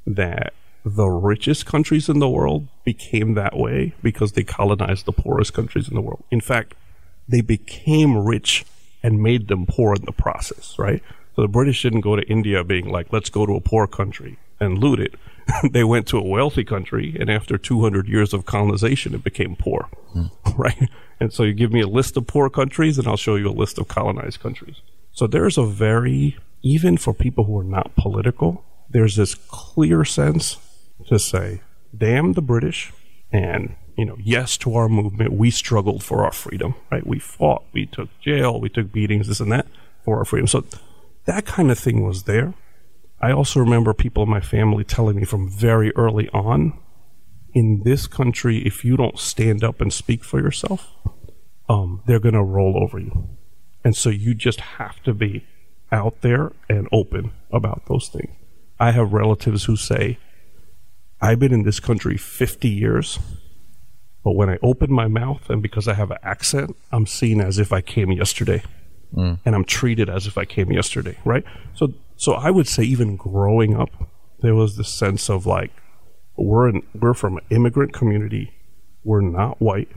that 0.06 0.54
the 0.86 1.08
richest 1.08 1.66
countries 1.66 2.10
in 2.10 2.20
the 2.20 2.30
world 2.30 2.68
became 2.84 3.34
that 3.34 3.58
way 3.58 3.96
because 4.04 4.34
they 4.34 4.44
colonized 4.44 5.06
the 5.06 5.14
poorest 5.14 5.54
countries 5.54 5.88
in 5.88 5.96
the 5.96 6.02
world. 6.02 6.24
In 6.30 6.42
fact, 6.42 6.76
they 7.28 7.42
became 7.42 8.18
rich 8.18 8.66
and 9.02 9.24
made 9.24 9.48
them 9.48 9.66
poor 9.66 9.96
in 9.96 10.06
the 10.06 10.12
process, 10.12 10.78
right? 10.78 11.02
So 11.36 11.42
the 11.42 11.48
British 11.48 11.82
didn't 11.82 12.02
go 12.02 12.16
to 12.16 12.30
India 12.30 12.64
being 12.64 12.90
like, 12.90 13.12
let's 13.12 13.30
go 13.30 13.46
to 13.46 13.56
a 13.56 13.62
poor 13.62 13.88
country 13.88 14.38
and 14.60 14.78
loot 14.78 15.00
it. 15.00 15.16
they 15.72 15.84
went 15.84 16.08
to 16.08 16.18
a 16.18 16.28
wealthy 16.28 16.64
country, 16.64 17.16
and 17.20 17.30
after 17.30 17.58
200 17.58 18.08
years 18.08 18.34
of 18.34 18.46
colonization, 18.46 19.14
it 19.14 19.24
became 19.24 19.56
poor, 19.56 19.90
hmm. 20.12 20.26
right? 20.58 20.90
And 21.20 21.32
so 21.32 21.44
you 21.44 21.54
give 21.54 21.72
me 21.72 21.82
a 21.82 21.88
list 21.88 22.18
of 22.18 22.28
poor 22.28 22.50
countries, 22.50 22.98
and 22.98 23.08
I'll 23.08 23.18
show 23.18 23.36
you 23.36 23.50
a 23.50 23.52
list 23.52 23.78
of 23.78 23.88
colonized 23.88 24.40
countries. 24.40 24.82
So 25.12 25.28
there's 25.28 25.58
a 25.58 25.66
very, 25.66 26.38
even 26.62 26.98
for 26.98 27.14
people 27.14 27.44
who 27.46 27.58
are 27.60 27.64
not 27.64 27.96
political, 27.96 28.64
there's 28.90 29.16
this 29.16 29.36
clear 29.36 30.06
sense 30.06 30.58
to 31.08 31.20
say, 31.20 31.62
damn 31.96 32.34
the 32.34 32.42
British, 32.42 32.92
and 33.32 33.76
you 33.98 34.06
know, 34.06 34.18
yes 34.20 34.58
to 34.58 34.76
our 34.76 34.90
movement. 34.90 35.34
We 35.34 35.52
struggled 35.52 36.04
for 36.04 36.24
our 36.24 36.32
freedom, 36.32 36.76
right? 36.92 37.06
We 37.06 37.20
fought, 37.20 37.64
we 37.74 37.86
took 37.86 38.10
jail, 38.20 38.60
we 38.60 38.70
took 38.70 38.92
beatings, 38.92 39.28
this 39.28 39.40
and 39.40 39.52
that 39.52 39.68
for 40.04 40.18
our 40.18 40.26
freedom. 40.26 40.48
So 40.48 40.66
that 41.26 41.46
kind 41.46 41.72
of 41.72 41.78
thing 41.78 42.04
was 42.04 42.24
there. 42.24 42.54
I 43.24 43.32
also 43.32 43.62
remember 43.62 43.94
people 43.94 44.24
in 44.24 44.30
my 44.30 44.42
family 44.42 44.84
telling 44.84 45.16
me 45.16 45.24
from 45.24 45.50
very 45.50 45.96
early 45.96 46.28
on 46.34 46.78
in 47.54 47.84
this 47.86 48.06
country, 48.06 48.58
if 48.66 48.84
you 48.84 48.98
don't 48.98 49.18
stand 49.18 49.64
up 49.64 49.80
and 49.80 49.94
speak 49.94 50.26
for 50.26 50.42
yourself, 50.42 50.92
um, 51.70 52.02
they're 52.06 52.20
going 52.20 52.34
to 52.34 52.44
roll 52.44 52.84
over 52.84 53.00
you. 53.00 53.30
And 53.82 53.96
so 53.96 54.10
you 54.10 54.34
just 54.34 54.60
have 54.60 55.02
to 55.04 55.14
be 55.14 55.46
out 55.90 56.20
there 56.20 56.52
and 56.68 56.90
open 56.92 57.32
about 57.50 57.84
those 57.88 58.10
things. 58.10 58.36
I 58.78 58.92
have 58.92 59.14
relatives 59.14 59.64
who 59.64 59.78
say, 59.78 60.18
I've 61.22 61.40
been 61.40 61.54
in 61.54 61.64
this 61.64 61.80
country 61.80 62.18
50 62.18 62.68
years, 62.68 63.20
but 64.22 64.32
when 64.34 64.50
I 64.50 64.58
open 64.62 64.92
my 64.92 65.08
mouth 65.08 65.50
and 65.50 65.62
because 65.62 65.88
I 65.88 65.94
have 65.94 66.12
an 66.12 66.18
accent, 66.24 66.76
I'm 66.92 67.06
seen 67.06 67.40
as 67.40 67.58
if 67.58 67.72
I 67.72 67.80
came 67.80 68.12
yesterday. 68.12 68.64
Mm. 69.16 69.40
And 69.46 69.56
I'm 69.56 69.64
treated 69.64 70.10
as 70.10 70.28
if 70.28 70.38
I 70.38 70.44
came 70.44 70.74
yesterday, 70.74 71.18
right? 71.24 71.46
So, 71.76 71.94
so 72.24 72.36
I 72.36 72.52
would 72.52 72.70
say 72.70 72.84
even 72.84 73.18
growing 73.18 73.76
up, 73.76 74.10
there 74.40 74.56
was 74.56 74.78
this 74.78 74.88
sense 74.88 75.30
of 75.30 75.46
like, 75.46 75.72
we're 76.38 76.70
in, 76.70 76.82
we're 76.94 77.14
from 77.14 77.36
an 77.36 77.44
immigrant 77.50 77.92
community. 77.92 78.54
We're 79.04 79.20
not 79.20 79.62
white, 79.62 79.90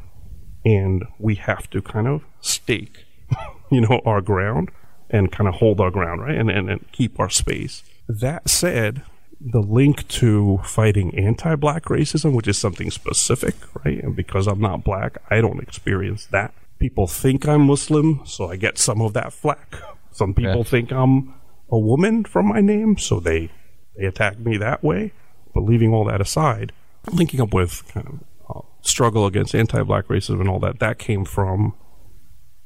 and 0.64 1.04
we 1.20 1.36
have 1.36 1.70
to 1.70 1.80
kind 1.80 2.08
of 2.08 2.24
stake, 2.40 3.04
you 3.70 3.80
know, 3.80 4.00
our 4.04 4.20
ground 4.20 4.72
and 5.08 5.30
kind 5.30 5.46
of 5.46 5.54
hold 5.54 5.80
our 5.80 5.92
ground, 5.92 6.20
right, 6.20 6.34
and, 6.34 6.50
and 6.50 6.68
and 6.68 6.90
keep 6.90 7.20
our 7.20 7.30
space. 7.30 7.84
That 8.08 8.48
said, 8.48 9.02
the 9.40 9.60
link 9.60 10.08
to 10.08 10.58
fighting 10.64 11.16
anti-black 11.16 11.84
racism, 11.84 12.32
which 12.34 12.48
is 12.48 12.58
something 12.58 12.90
specific, 12.90 13.54
right, 13.84 14.02
and 14.02 14.16
because 14.16 14.48
I'm 14.48 14.60
not 14.60 14.82
black, 14.82 15.18
I 15.30 15.40
don't 15.40 15.62
experience 15.62 16.26
that. 16.32 16.52
People 16.80 17.06
think 17.06 17.46
I'm 17.46 17.68
Muslim, 17.68 18.22
so 18.26 18.50
I 18.50 18.56
get 18.56 18.78
some 18.78 19.00
of 19.00 19.12
that 19.12 19.32
flack. 19.32 19.76
Some 20.10 20.34
people 20.34 20.56
yeah. 20.56 20.62
think 20.64 20.90
I'm 20.90 21.36
a 21.70 21.78
woman 21.78 22.24
from 22.24 22.46
my 22.46 22.60
name, 22.60 22.96
so 22.98 23.20
they 23.20 23.50
they 23.96 24.04
attack 24.04 24.38
me 24.38 24.56
that 24.58 24.82
way. 24.84 25.12
But 25.54 25.64
leaving 25.64 25.92
all 25.92 26.04
that 26.04 26.20
aside, 26.20 26.72
linking 27.10 27.40
up 27.40 27.54
with 27.54 27.82
kind 27.88 28.06
of 28.06 28.56
uh, 28.56 28.60
struggle 28.82 29.26
against 29.26 29.54
anti-black 29.54 30.06
racism 30.06 30.40
and 30.40 30.48
all 30.48 30.60
that, 30.60 30.80
that 30.80 30.98
came 30.98 31.24
from 31.24 31.74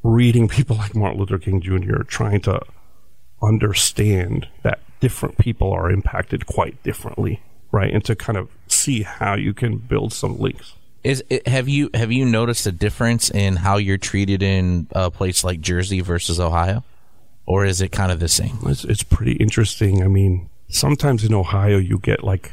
reading 0.03 0.49
people 0.49 0.77
like 0.77 0.95
Martin 0.95 1.21
Luther 1.21 1.39
King 1.39 1.61
Jr. 1.61 2.03
trying 2.03 2.41
to 2.43 2.61
understand 3.43 4.49
that 4.63 4.81
different 5.01 5.39
people 5.39 5.73
are 5.73 5.91
impacted 5.91 6.47
quite 6.47 6.83
differently, 6.83 7.43
right? 7.73 7.93
And 7.93 8.05
to 8.05 8.15
kind 8.15 8.37
of 8.37 8.51
see 8.67 9.03
how 9.03 9.35
you 9.35 9.55
can 9.55 9.79
build 9.79 10.13
some 10.13 10.39
links. 10.39 10.75
Is 11.03 11.25
it, 11.31 11.47
have 11.49 11.69
you 11.69 11.89
have 11.95 12.13
you 12.13 12.27
noticed 12.27 12.67
a 12.67 12.73
difference 12.73 13.31
in 13.31 13.57
how 13.57 13.79
you're 13.79 13.97
treated 13.97 14.43
in 14.43 14.87
a 14.93 15.11
place 15.11 15.43
like 15.43 15.61
Jersey 15.61 16.01
versus 16.01 16.39
Ohio, 16.39 16.85
or 17.47 17.65
is 17.65 17.81
it 17.81 17.91
kind 17.91 18.13
of 18.13 18.21
the 18.21 18.29
same? 18.29 18.59
It's, 18.67 18.85
it's 18.85 19.03
pretty 19.03 19.33
interesting. 19.33 20.03
I 20.03 20.09
mean, 20.09 20.49
sometimes 20.69 21.25
in 21.25 21.35
Ohio 21.35 21.79
you 21.79 21.99
get 21.99 22.23
like, 22.23 22.53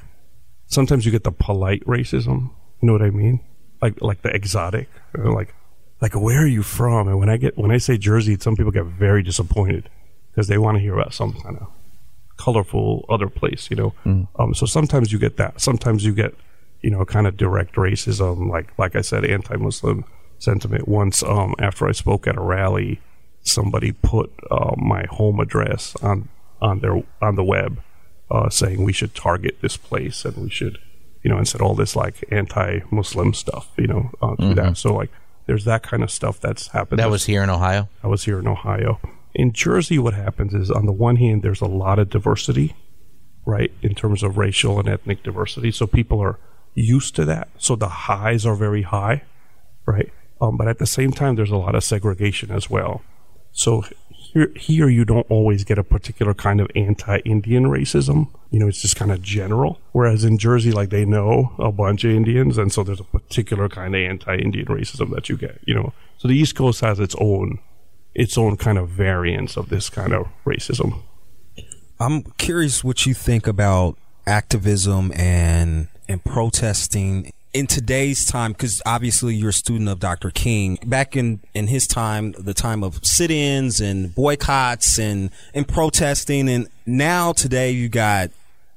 sometimes 0.67 1.06
you 1.06 1.12
get 1.12 1.23
the 1.23 1.32
polite 1.32 1.84
racism. 1.86 2.52
You 2.82 2.88
know 2.88 2.93
what 2.93 3.02
I 3.02 3.10
mean? 3.10 3.39
Like 3.82 4.02
like 4.02 4.21
the 4.21 4.30
exotic, 4.30 4.89
like 5.15 5.54
like 6.02 6.13
where 6.15 6.43
are 6.43 6.47
you 6.47 6.63
from? 6.63 7.08
And 7.08 7.19
when 7.19 7.30
I 7.30 7.38
get 7.38 7.58
when 7.58 7.71
I 7.71 7.78
say 7.78 7.97
Jersey, 7.97 8.38
some 8.39 8.56
people 8.56 8.71
get 8.71 8.86
very 8.86 9.23
disappointed 9.23 9.89
because 10.32 10.47
they 10.47 10.58
want 10.58 10.78
to 10.78 10.82
hear 10.82 10.93
about 10.93 11.13
some 11.13 11.34
kind 11.34 11.58
of 11.58 11.67
colorful 12.38 13.06
other 13.10 13.30
place. 13.30 13.69
You 13.69 13.78
know, 13.78 13.93
mm. 14.06 14.28
um, 14.39 14.54
so 14.54 14.65
sometimes 14.65 15.12
you 15.12 15.19
get 15.19 15.38
that. 15.38 15.62
Sometimes 15.62 16.04
you 16.06 16.13
get 16.13 16.34
you 16.82 16.89
know, 16.89 17.04
kind 17.06 17.28
of 17.28 17.38
direct 17.38 17.76
racism, 17.76 18.50
like 18.50 18.78
like 18.78 18.95
I 18.95 19.02
said, 19.02 19.26
anti-Muslim 19.26 20.06
sentiment. 20.39 20.88
Once, 20.88 21.23
um, 21.23 21.56
after 21.60 21.88
I 21.88 21.91
spoke 21.91 22.28
at 22.28 22.38
a 22.38 22.41
rally, 22.41 23.02
somebody 23.47 23.91
put 23.91 24.31
uh, 24.51 24.75
my 24.77 25.05
home 25.10 25.39
address 25.39 25.95
on 26.01 26.29
on 26.62 26.79
their 26.79 27.03
on 27.21 27.36
the 27.36 27.43
web, 27.43 27.81
uh, 28.29 28.49
saying 28.49 28.83
we 28.83 28.93
should 28.93 29.13
target 29.13 29.57
this 29.62 29.77
place 29.77 30.25
and 30.25 30.38
we 30.38 30.49
should, 30.49 30.77
you 31.23 31.29
know, 31.29 31.38
and 31.38 31.47
said 31.47 31.62
all 31.62 31.75
this 31.75 31.95
like 31.95 32.23
anti-Muslim 32.31 33.33
stuff, 33.33 33.71
you 33.77 33.88
know, 33.88 34.12
uh, 34.21 34.36
mm-hmm. 34.36 34.53
that. 34.53 34.77
So 34.77 34.93
like, 34.93 35.12
there's 35.45 35.65
that 35.65 35.83
kind 35.83 36.03
of 36.03 36.12
stuff 36.12 36.39
that's 36.39 36.67
happened. 36.67 36.99
That 36.99 37.10
was 37.10 37.25
here 37.25 37.43
in 37.43 37.49
Ohio. 37.49 37.89
I 38.03 38.07
was 38.07 38.25
here 38.25 38.39
in 38.39 38.47
Ohio. 38.47 38.99
In 39.33 39.53
Jersey, 39.53 39.99
what 39.99 40.15
happens 40.15 40.53
is, 40.53 40.71
on 40.71 40.88
the 40.88 40.91
one 40.91 41.17
hand, 41.17 41.43
there's 41.43 41.62
a 41.62 41.67
lot 41.67 41.99
of 41.99 42.10
diversity, 42.10 42.75
right, 43.45 43.71
in 43.81 43.93
terms 43.93 44.23
of 44.23 44.38
racial 44.38 44.79
and 44.79 44.89
ethnic 44.89 45.21
diversity. 45.21 45.71
So 45.71 45.86
people 45.86 46.19
are 46.19 46.39
used 46.73 47.15
to 47.15 47.25
that. 47.25 47.49
So 47.57 47.75
the 47.75 47.88
highs 47.88 48.45
are 48.45 48.55
very 48.55 48.81
high, 48.81 49.23
right? 49.86 50.12
Um, 50.41 50.57
but 50.57 50.67
at 50.67 50.79
the 50.79 50.88
same 50.88 51.12
time, 51.12 51.36
there's 51.36 51.51
a 51.51 51.57
lot 51.57 51.75
of 51.75 51.83
segregation 51.83 52.51
as 52.51 52.69
well. 52.69 53.03
So 53.57 53.83
here, 54.11 54.51
here 54.55 54.87
you 54.87 55.03
don't 55.03 55.25
always 55.31 55.63
get 55.63 55.79
a 55.79 55.83
particular 55.83 56.35
kind 56.35 56.61
of 56.61 56.67
anti-Indian 56.75 57.63
racism. 57.63 58.29
You 58.51 58.59
know, 58.59 58.67
it's 58.67 58.83
just 58.83 58.95
kind 58.95 59.11
of 59.11 59.23
general. 59.23 59.81
Whereas 59.93 60.23
in 60.23 60.37
Jersey, 60.37 60.71
like 60.71 60.91
they 60.91 61.05
know 61.05 61.53
a 61.57 61.71
bunch 61.71 62.03
of 62.03 62.11
Indians, 62.11 62.59
and 62.59 62.71
so 62.71 62.83
there's 62.83 62.99
a 62.99 63.03
particular 63.03 63.67
kind 63.67 63.95
of 63.95 64.01
anti-Indian 64.01 64.67
racism 64.67 65.09
that 65.15 65.27
you 65.27 65.37
get. 65.37 65.59
You 65.65 65.73
know, 65.73 65.93
so 66.19 66.27
the 66.27 66.35
East 66.35 66.55
Coast 66.55 66.81
has 66.81 66.99
its 66.99 67.15
own, 67.19 67.57
its 68.13 68.37
own 68.37 68.57
kind 68.57 68.77
of 68.77 68.89
variance 68.89 69.57
of 69.57 69.69
this 69.69 69.89
kind 69.89 70.13
of 70.13 70.27
racism. 70.45 71.01
I'm 71.99 72.21
curious 72.37 72.83
what 72.83 73.07
you 73.07 73.15
think 73.15 73.47
about 73.47 73.97
activism 74.27 75.11
and 75.15 75.87
and 76.07 76.23
protesting 76.23 77.31
in 77.53 77.67
today's 77.67 78.25
time, 78.25 78.51
because 78.51 78.81
obviously 78.86 79.36
you're 79.36 79.49
a 79.49 79.53
student 79.53 79.89
of 79.89 79.99
Dr. 79.99 80.31
King, 80.31 80.77
back 80.86 81.15
in, 81.15 81.39
in 81.53 81.67
his 81.67 81.88
time, 81.88 82.33
the 82.38 82.53
time 82.53 82.83
of 82.83 83.03
sit-ins 83.05 83.79
and 83.81 84.13
boycotts 84.13 84.99
and, 84.99 85.31
and 85.53 85.67
protesting. 85.67 86.49
And 86.49 86.67
now 86.86 87.33
today 87.33 87.71
you 87.71 87.89
got 87.89 88.31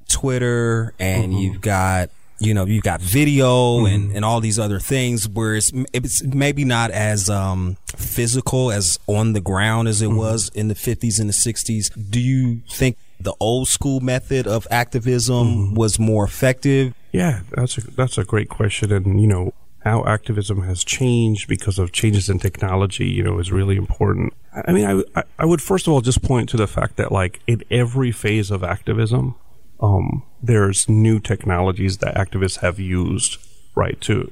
Twitter 0.09 0.95
and 0.99 1.33
mm-hmm. 1.33 1.41
you've 1.41 1.61
got, 1.61 2.11
you 2.39 2.55
know, 2.55 2.65
you've 2.65 2.85
got 2.85 3.01
video 3.03 3.81
mm-hmm. 3.81 3.95
and, 3.95 4.17
and 4.17 4.25
all 4.25 4.41
these 4.41 4.59
other 4.59 4.81
things 4.81 5.29
where 5.29 5.57
it's, 5.57 5.73
it's 5.93 6.23
maybe 6.23 6.65
not 6.65 6.91
as, 6.91 7.29
um, 7.29 7.77
physical 7.87 8.71
as 8.73 8.99
on 9.07 9.35
the 9.35 9.41
ground 9.41 9.89
as 9.89 10.01
it 10.01 10.07
mm-hmm. 10.07 10.17
was 10.17 10.51
in 10.55 10.69
the 10.69 10.75
50s 10.75 11.21
and 11.21 11.29
the 11.29 11.35
60s. 11.35 12.11
Do 12.11 12.21
you 12.21 12.63
think 12.71 12.97
the 13.19 13.35
old 13.41 13.69
school 13.69 14.01
method 14.01 14.47
of 14.47 14.67
activism 14.71 15.47
mm-hmm. 15.47 15.75
was 15.75 15.99
more 15.99 16.25
effective? 16.25 16.95
Yeah, 17.13 17.41
that's 17.51 17.79
a, 17.79 17.91
that's 17.91 18.19
a 18.19 18.25
great 18.25 18.49
question. 18.49 18.93
And, 18.93 19.21
you 19.21 19.27
know, 19.27 19.53
how 19.81 20.05
activism 20.05 20.63
has 20.63 20.85
changed 20.85 21.49
because 21.49 21.79
of 21.79 21.93
changes 21.93 22.29
in 22.29 22.39
technology, 22.39 23.09
you 23.09 23.23
know, 23.23 23.39
is 23.39 23.51
really 23.51 23.77
important. 23.77 24.35
I 24.53 24.73
mean, 24.73 25.05
I, 25.15 25.23
I 25.39 25.45
would 25.45 25.63
first 25.63 25.87
of 25.87 25.93
all 25.93 26.01
just 26.01 26.23
point 26.23 26.49
to 26.51 26.57
the 26.57 26.67
fact 26.67 26.97
that, 26.97 27.11
like, 27.11 27.41
in 27.47 27.63
every 27.71 28.13
phase 28.13 28.51
of 28.51 28.63
activism, 28.63 29.37
um, 29.81 30.23
there's 30.43 30.89
new 30.89 31.19
technologies 31.19 31.99
that 31.99 32.15
activists 32.15 32.59
have 32.59 32.79
used, 32.79 33.39
right, 33.75 34.01
to 34.03 34.31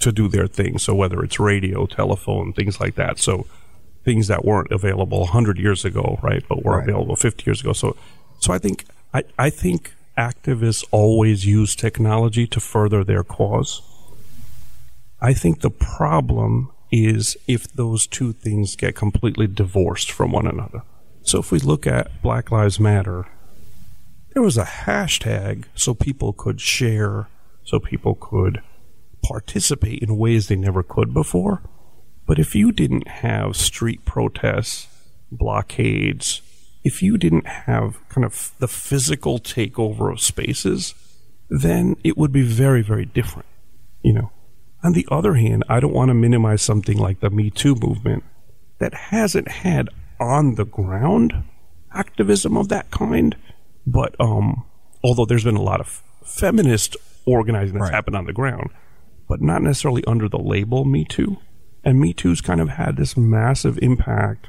to 0.00 0.12
do 0.12 0.28
their 0.28 0.46
thing. 0.46 0.78
So 0.78 0.94
whether 0.94 1.22
it's 1.24 1.40
radio, 1.40 1.86
telephone, 1.86 2.52
things 2.52 2.78
like 2.80 2.94
that. 2.94 3.18
So 3.18 3.46
things 4.04 4.28
that 4.28 4.44
weren't 4.44 4.70
available 4.70 5.20
100 5.20 5.58
years 5.58 5.84
ago, 5.84 6.20
right, 6.22 6.44
but 6.48 6.64
were 6.64 6.78
right. 6.78 6.88
available 6.88 7.16
50 7.16 7.44
years 7.44 7.60
ago. 7.60 7.72
So 7.72 7.96
so 8.40 8.52
I 8.52 8.58
think 8.58 8.84
I, 9.12 9.24
I 9.38 9.50
think 9.50 9.94
activists 10.18 10.84
always 10.90 11.46
use 11.46 11.76
technology 11.76 12.46
to 12.48 12.60
further 12.60 13.04
their 13.04 13.22
cause. 13.22 13.80
I 15.20 15.32
think 15.32 15.60
the 15.60 15.70
problem 15.70 16.70
is 16.90 17.36
if 17.46 17.72
those 17.72 18.06
two 18.06 18.32
things 18.32 18.76
get 18.76 18.96
completely 18.96 19.46
divorced 19.46 20.10
from 20.10 20.32
one 20.32 20.46
another. 20.46 20.82
So 21.22 21.38
if 21.38 21.52
we 21.52 21.58
look 21.60 21.86
at 21.86 22.22
Black 22.22 22.50
Lives 22.50 22.80
Matter, 22.80 23.26
there 24.32 24.42
was 24.42 24.56
a 24.56 24.64
hashtag 24.64 25.64
so 25.74 25.94
people 25.94 26.32
could 26.32 26.60
share, 26.60 27.28
so 27.64 27.78
people 27.78 28.14
could 28.14 28.62
participate 29.22 30.02
in 30.02 30.16
ways 30.16 30.48
they 30.48 30.56
never 30.56 30.82
could 30.82 31.12
before. 31.12 31.62
But 32.26 32.38
if 32.38 32.54
you 32.54 32.72
didn't 32.72 33.08
have 33.08 33.56
street 33.56 34.04
protests, 34.04 34.88
blockades, 35.30 36.42
if 36.88 37.02
you 37.02 37.18
didn't 37.18 37.46
have 37.46 38.00
kind 38.08 38.24
of 38.24 38.52
the 38.60 38.66
physical 38.66 39.38
takeover 39.38 40.10
of 40.10 40.20
spaces, 40.20 40.94
then 41.50 41.96
it 42.02 42.16
would 42.16 42.32
be 42.32 42.40
very, 42.40 42.80
very 42.80 43.04
different. 43.04 43.46
You 44.02 44.14
know, 44.14 44.32
on 44.82 44.94
the 44.94 45.06
other 45.10 45.34
hand, 45.34 45.64
I 45.68 45.80
don't 45.80 45.92
want 45.92 46.08
to 46.08 46.14
minimize 46.14 46.62
something 46.62 46.96
like 46.96 47.20
the 47.20 47.28
Me 47.28 47.50
Too 47.50 47.74
movement 47.74 48.24
that 48.78 48.94
hasn't 48.94 49.48
had 49.48 49.90
on 50.18 50.54
the 50.54 50.64
ground 50.64 51.44
activism 51.92 52.56
of 52.56 52.70
that 52.70 52.90
kind. 52.90 53.36
But 53.86 54.16
um, 54.18 54.64
although 55.04 55.26
there's 55.26 55.44
been 55.44 55.56
a 55.56 55.62
lot 55.62 55.80
of 55.80 56.02
feminist 56.24 56.96
organizing 57.26 57.74
that's 57.74 57.90
right. 57.90 57.94
happened 57.94 58.16
on 58.16 58.24
the 58.24 58.32
ground, 58.32 58.70
but 59.28 59.42
not 59.42 59.60
necessarily 59.60 60.04
under 60.06 60.26
the 60.26 60.38
label 60.38 60.86
Me 60.86 61.04
Too. 61.04 61.36
And 61.84 62.00
Me 62.00 62.14
Too's 62.14 62.40
kind 62.40 62.62
of 62.62 62.70
had 62.70 62.96
this 62.96 63.14
massive 63.14 63.78
impact 63.82 64.46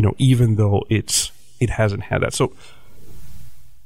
you 0.00 0.06
know, 0.06 0.14
even 0.16 0.56
though 0.56 0.82
it's 0.88 1.30
it 1.60 1.68
hasn't 1.68 2.04
had 2.04 2.22
that. 2.22 2.32
So 2.32 2.54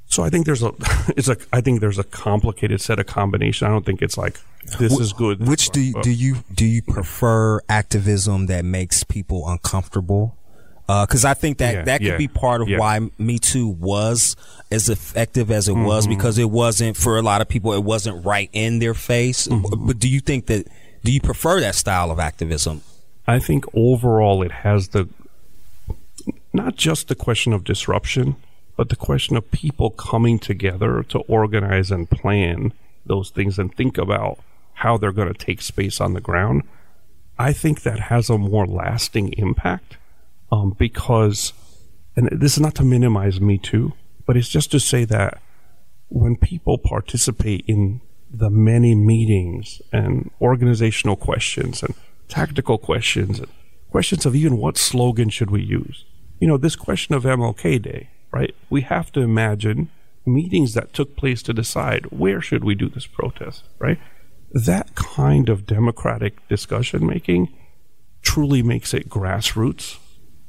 so 0.06 0.22
I 0.22 0.30
think 0.30 0.46
there's 0.46 0.62
a 0.62 0.72
it's 1.16 1.28
a 1.28 1.36
I 1.52 1.60
think 1.60 1.80
there's 1.80 1.98
a 1.98 2.04
complicated 2.04 2.80
set 2.80 3.00
of 3.00 3.06
combination. 3.06 3.66
I 3.66 3.70
don't 3.70 3.84
think 3.84 4.00
it's 4.00 4.16
like 4.16 4.38
this 4.78 4.96
is 5.00 5.12
good. 5.12 5.44
Which 5.44 5.70
do 5.70 5.80
you, 5.80 6.00
do 6.02 6.12
you 6.12 6.36
do 6.54 6.64
you 6.64 6.82
prefer 6.82 7.58
activism 7.68 8.46
that 8.46 8.64
makes 8.64 9.02
people 9.02 9.48
uncomfortable? 9.48 10.38
Because 10.86 11.24
uh, 11.24 11.30
I 11.30 11.34
think 11.34 11.58
that 11.58 11.74
yeah, 11.74 11.82
that 11.82 11.98
could 11.98 12.06
yeah, 12.06 12.16
be 12.16 12.28
part 12.28 12.62
of 12.62 12.68
yeah. 12.68 12.78
why 12.78 13.00
Me 13.18 13.40
Too 13.40 13.66
was 13.66 14.36
as 14.70 14.88
effective 14.88 15.50
as 15.50 15.68
it 15.68 15.72
mm-hmm. 15.72 15.84
was 15.84 16.06
because 16.06 16.38
it 16.38 16.48
wasn't 16.48 16.96
for 16.96 17.18
a 17.18 17.22
lot 17.22 17.40
of 17.40 17.48
people 17.48 17.72
it 17.72 17.82
wasn't 17.82 18.24
right 18.24 18.50
in 18.52 18.78
their 18.78 18.94
face. 18.94 19.48
Mm-hmm. 19.48 19.88
But 19.88 19.98
do 19.98 20.08
you 20.08 20.20
think 20.20 20.46
that 20.46 20.68
do 21.02 21.10
you 21.10 21.20
prefer 21.20 21.58
that 21.58 21.74
style 21.74 22.12
of 22.12 22.20
activism? 22.20 22.82
I 23.26 23.40
think 23.40 23.64
overall 23.74 24.42
it 24.42 24.52
has 24.52 24.88
the 24.88 25.08
not 26.54 26.76
just 26.76 27.08
the 27.08 27.14
question 27.16 27.52
of 27.52 27.64
disruption, 27.64 28.36
but 28.76 28.88
the 28.88 28.96
question 28.96 29.36
of 29.36 29.50
people 29.50 29.90
coming 29.90 30.38
together 30.38 31.02
to 31.02 31.18
organize 31.20 31.90
and 31.90 32.08
plan 32.08 32.72
those 33.04 33.30
things 33.30 33.58
and 33.58 33.74
think 33.74 33.98
about 33.98 34.38
how 34.74 34.96
they're 34.96 35.12
going 35.12 35.32
to 35.32 35.46
take 35.46 35.60
space 35.60 36.00
on 36.00 36.14
the 36.14 36.20
ground. 36.20 36.62
I 37.38 37.52
think 37.52 37.82
that 37.82 37.98
has 38.00 38.30
a 38.30 38.38
more 38.38 38.66
lasting 38.66 39.32
impact 39.32 39.96
um, 40.52 40.74
because, 40.78 41.52
and 42.16 42.28
this 42.30 42.52
is 42.52 42.60
not 42.60 42.76
to 42.76 42.84
minimize 42.84 43.40
Me 43.40 43.58
Too, 43.58 43.92
but 44.24 44.36
it's 44.36 44.48
just 44.48 44.70
to 44.70 44.80
say 44.80 45.04
that 45.06 45.40
when 46.08 46.36
people 46.36 46.78
participate 46.78 47.64
in 47.66 48.00
the 48.30 48.50
many 48.50 48.94
meetings 48.94 49.82
and 49.92 50.30
organizational 50.40 51.16
questions 51.16 51.82
and 51.82 51.94
tactical 52.28 52.78
questions 52.78 53.38
and 53.40 53.48
questions 53.90 54.24
of 54.24 54.34
even 54.34 54.56
what 54.56 54.76
slogan 54.76 55.28
should 55.30 55.50
we 55.50 55.62
use, 55.62 56.04
you 56.40 56.48
know, 56.48 56.56
this 56.56 56.76
question 56.76 57.14
of 57.14 57.24
MLK 57.24 57.80
Day, 57.80 58.10
right? 58.32 58.54
We 58.70 58.82
have 58.82 59.12
to 59.12 59.20
imagine 59.20 59.90
meetings 60.26 60.74
that 60.74 60.92
took 60.92 61.16
place 61.16 61.42
to 61.42 61.52
decide 61.52 62.06
where 62.06 62.40
should 62.40 62.64
we 62.64 62.74
do 62.74 62.88
this 62.88 63.06
protest, 63.06 63.64
right? 63.78 63.98
That 64.52 64.94
kind 64.94 65.48
of 65.48 65.66
democratic 65.66 66.46
discussion 66.48 67.06
making 67.06 67.52
truly 68.22 68.62
makes 68.62 68.94
it 68.94 69.08
grassroots 69.08 69.98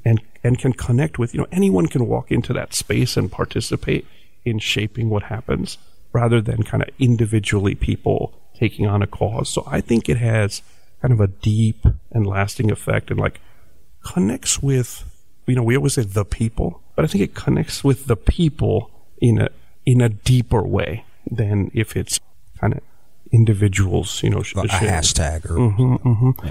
and 0.04 0.22
and 0.44 0.60
can 0.60 0.74
connect 0.74 1.18
with, 1.18 1.34
you 1.34 1.40
know, 1.40 1.48
anyone 1.52 1.88
can 1.88 2.08
walk 2.08 2.32
into 2.32 2.54
that 2.54 2.74
space 2.74 3.18
and 3.18 3.32
participate 3.32 4.06
in 4.46 4.60
shaping 4.60 5.10
what 5.10 5.24
happens 5.24 5.80
rather 6.14 6.40
than 6.40 6.64
kind 6.64 6.84
of 6.84 6.90
individually 7.00 7.74
people 7.76 8.40
taking 8.58 8.86
on 8.86 9.02
a 9.02 9.08
cause. 9.08 9.50
So 9.50 9.64
I 9.68 9.82
think 9.82 10.08
it 10.08 10.18
has 10.18 10.62
kind 11.02 11.14
of 11.14 11.20
a 11.20 11.28
deep 11.28 11.84
and 12.12 12.26
lasting 12.26 12.72
effect 12.72 13.12
and 13.12 13.20
like 13.20 13.42
connects 14.04 14.62
with, 14.62 15.04
you 15.46 15.56
know, 15.56 15.64
we 15.64 15.78
always 15.78 15.94
say 15.94 16.04
the 16.04 16.26
people, 16.26 16.82
but 16.96 17.06
I 17.06 17.08
think 17.08 17.24
it 17.24 17.36
connects 17.36 17.84
with 17.84 18.08
the 18.08 18.16
people 18.16 18.92
in 19.20 19.40
a 19.40 19.50
in 19.86 20.02
a 20.02 20.10
deeper 20.10 20.64
way 20.64 21.06
than 21.30 21.72
if 21.74 21.96
it's 21.96 22.20
kind 22.60 22.74
of 22.74 22.82
individuals, 23.32 24.24
you 24.24 24.30
know, 24.30 24.42
sh- 24.42 24.56
a 24.56 24.64
hashtag 24.64 25.50
or 25.50 25.58
Mm-hmm. 25.58 26.50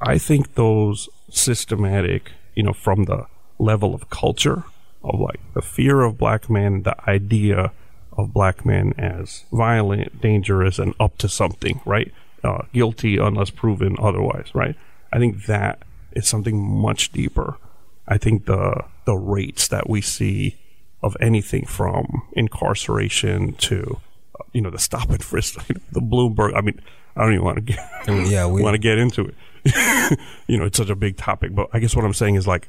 I 0.00 0.18
think 0.18 0.54
those 0.54 1.08
systematic, 1.30 2.32
you 2.54 2.62
know, 2.62 2.72
from 2.72 3.04
the 3.04 3.26
level 3.58 3.94
of 3.94 4.08
culture 4.10 4.64
of 5.02 5.20
like 5.20 5.40
the 5.54 5.62
fear 5.62 6.02
of 6.02 6.18
black 6.18 6.50
men, 6.50 6.82
the 6.82 6.96
idea 7.08 7.72
of 8.16 8.32
black 8.32 8.64
men 8.66 8.92
as 8.98 9.44
violent, 9.52 10.20
dangerous, 10.20 10.78
and 10.78 10.94
up 10.98 11.16
to 11.18 11.28
something, 11.28 11.80
right? 11.84 12.12
Uh, 12.42 12.62
guilty 12.72 13.18
unless 13.18 13.50
proven 13.50 13.96
otherwise, 13.98 14.50
right? 14.54 14.74
I 15.12 15.18
think 15.18 15.46
that 15.46 15.82
is 16.12 16.26
something 16.26 16.58
much 16.58 17.12
deeper. 17.12 17.56
I 18.10 18.18
think 18.18 18.44
the 18.44 18.84
the 19.06 19.14
rates 19.16 19.68
that 19.68 19.88
we 19.88 20.02
see 20.02 20.56
of 21.02 21.16
anything 21.20 21.64
from 21.64 22.22
incarceration 22.34 23.54
to 23.54 24.00
uh, 24.38 24.42
you 24.52 24.60
know 24.60 24.70
the 24.70 24.78
stop 24.78 25.08
and 25.10 25.22
frisk, 25.24 25.64
the 25.92 26.00
Bloomberg. 26.00 26.54
I 26.54 26.60
mean, 26.60 26.78
I 27.16 27.22
don't 27.22 27.32
even 27.32 27.44
want 27.44 27.56
to 27.56 27.62
get 27.62 27.78
Yeah, 28.30 28.46
we- 28.52 28.62
want 28.62 28.74
to 28.74 28.78
get 28.78 28.98
into 28.98 29.26
it. 29.26 29.34
you 30.46 30.58
know, 30.58 30.64
it's 30.64 30.76
such 30.78 30.90
a 30.90 30.96
big 30.96 31.16
topic, 31.16 31.54
but 31.54 31.68
I 31.72 31.78
guess 31.78 31.94
what 31.94 32.04
I'm 32.04 32.14
saying 32.14 32.34
is 32.36 32.46
like, 32.46 32.68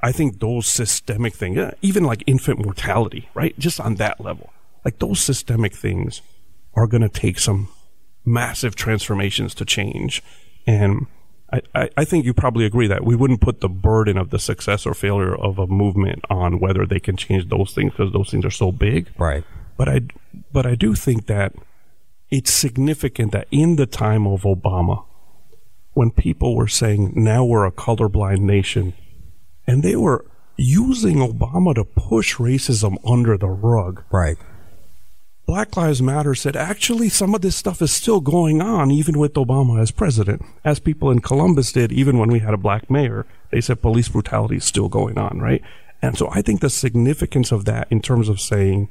I 0.00 0.10
think 0.10 0.40
those 0.40 0.66
systemic 0.66 1.34
things, 1.34 1.72
even 1.82 2.04
like 2.04 2.22
infant 2.26 2.64
mortality, 2.64 3.28
right? 3.34 3.58
Just 3.58 3.78
on 3.80 3.94
that 3.96 4.20
level, 4.20 4.50
like 4.84 4.98
those 4.98 5.20
systemic 5.20 5.74
things 5.74 6.22
are 6.74 6.86
going 6.86 7.02
to 7.02 7.08
take 7.10 7.38
some 7.38 7.68
massive 8.24 8.74
transformations 8.74 9.54
to 9.56 9.64
change. 9.66 10.22
And 10.66 11.06
I, 11.54 11.60
I, 11.74 11.90
I 11.98 12.04
think 12.04 12.24
you 12.24 12.34
probably 12.34 12.64
agree 12.64 12.88
that 12.88 13.04
we 13.04 13.14
wouldn't 13.14 13.40
put 13.40 13.60
the 13.60 13.68
burden 13.68 14.18
of 14.18 14.30
the 14.30 14.38
success 14.38 14.86
or 14.86 14.94
failure 14.94 15.34
of 15.34 15.58
a 15.58 15.66
movement 15.66 16.24
on 16.28 16.58
whether 16.58 16.84
they 16.84 16.98
can 16.98 17.16
change 17.16 17.48
those 17.48 17.72
things 17.72 17.92
because 17.92 18.12
those 18.12 18.30
things 18.30 18.44
are 18.44 18.50
so 18.50 18.72
big. 18.72 19.08
right. 19.18 19.44
But 19.76 19.88
I, 19.88 20.00
but 20.52 20.66
I 20.66 20.76
do 20.76 20.94
think 20.94 21.26
that 21.26 21.52
it's 22.30 22.52
significant 22.52 23.32
that 23.32 23.48
in 23.50 23.74
the 23.74 23.86
time 23.86 24.24
of 24.24 24.42
Obama, 24.42 25.04
when 25.94 26.10
people 26.12 26.54
were 26.54 26.68
saying 26.68 27.12
now 27.16 27.44
we're 27.44 27.66
a 27.66 27.72
colorblind 27.72 28.38
nation, 28.40 28.94
and 29.66 29.82
they 29.82 29.96
were 29.96 30.24
using 30.56 31.16
Obama 31.16 31.74
to 31.74 31.84
push 31.84 32.36
racism 32.36 32.96
under 33.04 33.36
the 33.36 33.48
rug, 33.48 34.04
Right. 34.12 34.36
Black 35.46 35.76
Lives 35.76 36.00
Matter 36.00 36.34
said 36.34 36.56
actually 36.56 37.10
some 37.10 37.34
of 37.34 37.42
this 37.42 37.54
stuff 37.54 37.82
is 37.82 37.92
still 37.92 38.20
going 38.20 38.62
on 38.62 38.90
even 38.90 39.18
with 39.18 39.34
Obama 39.34 39.80
as 39.80 39.90
president. 39.90 40.42
As 40.64 40.78
people 40.78 41.10
in 41.10 41.20
Columbus 41.20 41.70
did, 41.72 41.92
even 41.92 42.18
when 42.18 42.30
we 42.30 42.38
had 42.38 42.54
a 42.54 42.58
black 42.58 42.90
mayor, 42.90 43.26
they 43.50 43.60
said 43.60 43.82
police 43.82 44.08
brutality 44.08 44.56
is 44.56 44.64
still 44.64 44.88
going 44.88 45.18
on, 45.18 45.40
right? 45.40 45.62
And 46.00 46.16
so 46.16 46.28
I 46.30 46.40
think 46.40 46.60
the 46.60 46.70
significance 46.70 47.52
of 47.52 47.66
that 47.66 47.88
in 47.90 48.00
terms 48.00 48.28
of 48.30 48.40
saying 48.40 48.88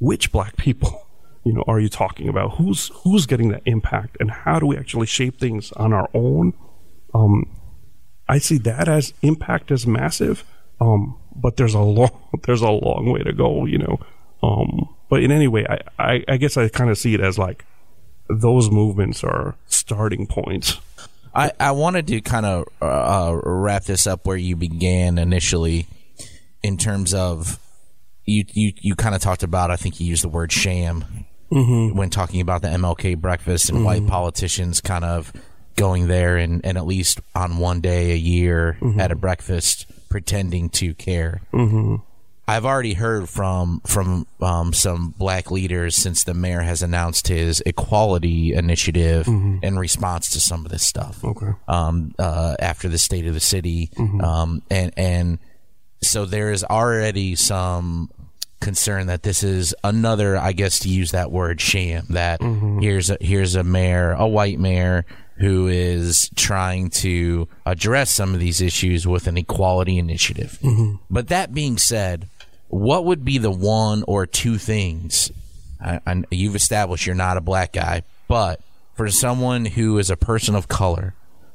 which 0.00 0.32
black 0.32 0.56
people, 0.56 1.06
you 1.44 1.52
know, 1.52 1.64
are 1.68 1.78
you 1.78 1.88
talking 1.88 2.28
about? 2.28 2.56
Who's 2.56 2.90
who's 3.04 3.26
getting 3.26 3.50
that 3.50 3.62
impact 3.64 4.16
and 4.18 4.30
how 4.30 4.58
do 4.58 4.66
we 4.66 4.76
actually 4.76 5.06
shape 5.06 5.38
things 5.38 5.70
on 5.72 5.92
our 5.92 6.10
own? 6.14 6.54
Um, 7.14 7.48
I 8.28 8.38
see 8.38 8.58
that 8.58 8.88
as 8.88 9.14
impact 9.22 9.70
as 9.70 9.86
massive. 9.86 10.44
Um, 10.80 11.16
but 11.36 11.56
there's 11.56 11.74
a 11.74 11.80
long 11.98 12.10
there's 12.44 12.62
a 12.62 12.70
long 12.70 13.12
way 13.12 13.22
to 13.22 13.32
go, 13.32 13.66
you 13.66 13.78
know. 13.78 14.00
Um, 14.42 14.88
but 15.12 15.22
in 15.22 15.30
any 15.30 15.46
way, 15.46 15.66
I, 15.68 15.80
I, 15.98 16.24
I 16.26 16.36
guess 16.38 16.56
I 16.56 16.70
kind 16.70 16.88
of 16.88 16.96
see 16.96 17.12
it 17.12 17.20
as 17.20 17.38
like 17.38 17.66
those 18.30 18.70
movements 18.70 19.22
are 19.22 19.56
starting 19.66 20.26
points. 20.26 20.78
I, 21.34 21.52
I 21.60 21.72
wanted 21.72 22.06
to 22.06 22.22
kind 22.22 22.46
of 22.46 22.64
uh, 22.80 22.86
uh, 22.86 23.40
wrap 23.44 23.84
this 23.84 24.06
up 24.06 24.26
where 24.26 24.38
you 24.38 24.56
began 24.56 25.18
initially 25.18 25.86
in 26.62 26.78
terms 26.78 27.12
of 27.12 27.60
you 28.24 28.44
you, 28.54 28.72
you 28.80 28.94
kind 28.94 29.14
of 29.14 29.20
talked 29.20 29.42
about 29.42 29.70
I 29.70 29.76
think 29.76 30.00
you 30.00 30.06
used 30.06 30.24
the 30.24 30.30
word 30.30 30.50
sham 30.50 31.04
mm-hmm. 31.52 31.94
when 31.94 32.08
talking 32.08 32.40
about 32.40 32.62
the 32.62 32.68
MLK 32.68 33.18
breakfast 33.18 33.68
and 33.68 33.84
white 33.84 34.00
mm-hmm. 34.00 34.08
politicians 34.08 34.80
kind 34.80 35.04
of 35.04 35.30
going 35.76 36.06
there 36.06 36.38
and, 36.38 36.64
and 36.64 36.78
at 36.78 36.86
least 36.86 37.20
on 37.34 37.58
one 37.58 37.82
day 37.82 38.12
a 38.12 38.16
year 38.16 38.78
mm-hmm. 38.80 38.98
at 38.98 39.12
a 39.12 39.14
breakfast 39.14 39.84
pretending 40.08 40.70
to 40.70 40.94
care. 40.94 41.42
I've 42.52 42.66
already 42.66 42.92
heard 42.92 43.30
from 43.30 43.80
from 43.86 44.26
um, 44.40 44.74
some 44.74 45.14
black 45.16 45.50
leaders 45.50 45.96
since 45.96 46.24
the 46.24 46.34
mayor 46.34 46.60
has 46.60 46.82
announced 46.82 47.28
his 47.28 47.62
equality 47.64 48.52
initiative 48.52 49.26
in 49.26 49.78
response 49.78 50.28
to 50.30 50.40
some 50.40 50.66
of 50.66 50.70
this 50.70 50.86
stuff. 50.86 51.24
Okay. 51.24 51.52
Um, 51.66 52.14
uh, 52.18 52.56
after 52.58 52.88
the 52.88 52.98
state 52.98 53.26
of 53.26 53.32
the 53.32 53.40
city, 53.40 53.90
um, 54.22 54.62
and 54.70 54.92
and 54.98 55.38
so 56.02 56.26
there 56.26 56.50
is 56.52 56.62
already 56.62 57.36
some 57.36 58.10
concern 58.60 59.06
that 59.06 59.22
this 59.22 59.42
is 59.42 59.74
another, 59.82 60.36
I 60.36 60.52
guess, 60.52 60.78
to 60.80 60.90
use 60.90 61.12
that 61.12 61.30
word, 61.32 61.58
sham. 61.58 62.04
That 62.10 62.42
here's 62.42 63.08
a, 63.08 63.16
here's 63.20 63.54
a 63.54 63.64
mayor, 63.64 64.12
a 64.12 64.26
white 64.28 64.58
mayor, 64.58 65.06
who 65.36 65.68
is 65.68 66.28
trying 66.36 66.90
to 66.90 67.48
address 67.64 68.10
some 68.10 68.34
of 68.34 68.40
these 68.40 68.60
issues 68.60 69.06
with 69.06 69.26
an 69.26 69.38
equality 69.38 69.98
initiative. 69.98 70.58
But 71.10 71.28
that 71.28 71.54
being 71.54 71.78
said, 71.78 72.28
what 72.72 73.04
would 73.04 73.22
be 73.22 73.36
the 73.36 73.50
one 73.50 74.02
or 74.08 74.26
two 74.26 74.56
things? 74.56 75.30
I, 75.78 76.00
I, 76.06 76.22
you've 76.30 76.56
established 76.56 77.04
you're 77.04 77.14
not 77.14 77.36
a 77.36 77.42
black 77.42 77.74
guy, 77.74 78.02
but 78.28 78.62
for 78.94 79.10
someone 79.10 79.66
who 79.66 79.98
is 79.98 80.08
a 80.08 80.16
person 80.16 80.54
of 80.54 80.68
color, 80.68 81.14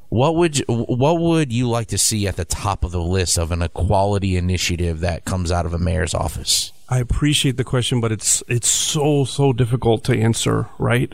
what 0.09 0.35
would 0.35 0.59
you, 0.59 0.65
what 0.67 1.19
would 1.19 1.51
you 1.51 1.67
like 1.67 1.87
to 1.87 1.97
see 1.97 2.27
at 2.27 2.35
the 2.35 2.45
top 2.45 2.83
of 2.83 2.91
the 2.91 3.01
list 3.01 3.39
of 3.39 3.51
an 3.51 3.63
equality 3.63 4.37
initiative 4.37 4.99
that 4.99 5.25
comes 5.25 5.51
out 5.51 5.65
of 5.65 5.73
a 5.73 5.79
mayor's 5.79 6.13
office? 6.13 6.71
I 6.87 6.99
appreciate 6.99 7.57
the 7.57 7.63
question, 7.63 7.99
but 7.99 8.11
it's 8.11 8.43
it's 8.47 8.69
so 8.69 9.25
so 9.25 9.53
difficult 9.53 10.03
to 10.05 10.17
answer, 10.17 10.69
right? 10.77 11.11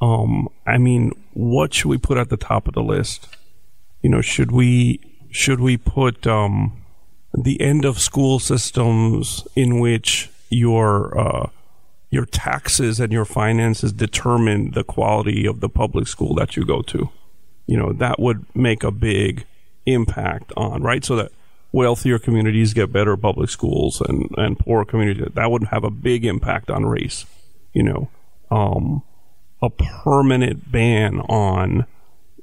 Um, 0.00 0.48
I 0.66 0.76
mean, 0.76 1.12
what 1.34 1.72
should 1.72 1.88
we 1.88 1.98
put 1.98 2.18
at 2.18 2.30
the 2.30 2.36
top 2.36 2.66
of 2.66 2.74
the 2.74 2.82
list? 2.82 3.28
You 4.02 4.10
know, 4.10 4.20
should 4.20 4.50
we 4.50 5.00
should 5.30 5.60
we 5.60 5.76
put 5.76 6.26
um, 6.26 6.84
the 7.36 7.60
end 7.60 7.84
of 7.84 7.98
school 7.98 8.38
systems 8.38 9.46
in 9.54 9.78
which 9.78 10.30
your 10.48 11.18
uh, 11.18 11.50
your 12.10 12.24
taxes 12.24 12.98
and 12.98 13.12
your 13.12 13.24
finances 13.24 13.92
determine 13.92 14.70
the 14.70 14.84
quality 14.84 15.46
of 15.46 15.60
the 15.60 15.68
public 15.68 16.08
school 16.08 16.34
that 16.34 16.56
you 16.56 16.64
go 16.64 16.82
to? 16.82 17.10
You 17.66 17.76
know, 17.76 17.92
that 17.92 18.18
would 18.18 18.46
make 18.54 18.82
a 18.82 18.90
big 18.90 19.44
impact 19.84 20.52
on 20.56 20.82
right, 20.82 21.04
so 21.04 21.16
that 21.16 21.32
wealthier 21.72 22.18
communities 22.18 22.72
get 22.72 22.92
better 22.92 23.16
public 23.16 23.50
schools 23.50 24.00
and 24.00 24.30
and 24.38 24.58
poor 24.58 24.84
communities 24.84 25.28
that 25.34 25.50
would 25.50 25.64
have 25.64 25.84
a 25.84 25.90
big 25.90 26.24
impact 26.24 26.70
on 26.70 26.86
race. 26.86 27.26
You 27.74 27.82
know, 27.82 28.10
um, 28.50 29.02
a 29.60 29.68
permanent 29.68 30.72
ban 30.72 31.20
on 31.20 31.86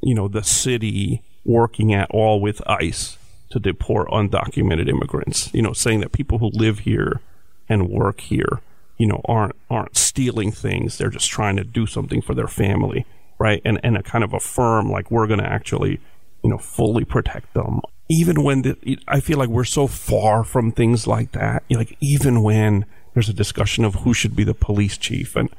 you 0.02 0.14
know 0.14 0.28
the 0.28 0.44
city 0.44 1.24
working 1.46 1.94
at 1.94 2.10
all 2.12 2.40
with 2.40 2.62
ICE 2.68 3.18
to 3.54 3.60
deport 3.60 4.08
undocumented 4.10 4.90
immigrants. 4.90 5.54
You 5.54 5.62
know, 5.62 5.74
saying 5.74 6.00
that 6.00 6.12
people 6.12 6.40
who 6.40 6.50
live 6.50 6.80
here 6.80 7.22
and 7.70 7.88
work 7.88 8.20
here, 8.20 8.62
you 8.98 9.06
know, 9.06 9.22
aren't 9.26 9.56
aren't 9.70 9.96
stealing 9.96 10.52
things. 10.52 10.98
They're 10.98 11.10
just 11.10 11.30
trying 11.30 11.56
to 11.58 11.64
do 11.64 11.86
something 11.86 12.22
for 12.22 12.34
their 12.34 12.48
family, 12.48 13.06
right? 13.38 13.62
And 13.64 13.80
and 13.84 13.96
a 13.96 14.02
kind 14.02 14.24
of 14.24 14.34
affirm 14.34 14.90
like 14.90 15.12
we're 15.12 15.28
going 15.28 15.40
to 15.40 15.46
actually, 15.46 16.00
you 16.44 16.50
know, 16.50 16.58
fully 16.58 17.06
protect 17.06 17.54
them. 17.54 17.82
Even 18.10 18.44
when 18.44 18.64
the, 18.64 19.00
I 19.08 19.20
feel 19.20 19.38
like 19.38 19.50
we're 19.50 19.64
so 19.64 19.86
far 19.86 20.44
from 20.44 20.72
things 20.72 21.06
like 21.06 21.32
that. 21.34 21.64
Like 21.70 21.96
even 22.02 22.42
when 22.42 22.86
there's 23.14 23.30
a 23.30 23.34
discussion 23.34 23.86
of 23.86 23.96
who 23.96 24.16
should 24.16 24.36
be 24.36 24.44
the 24.44 24.56
police 24.56 24.98
chief, 24.98 25.36
and 25.36 25.50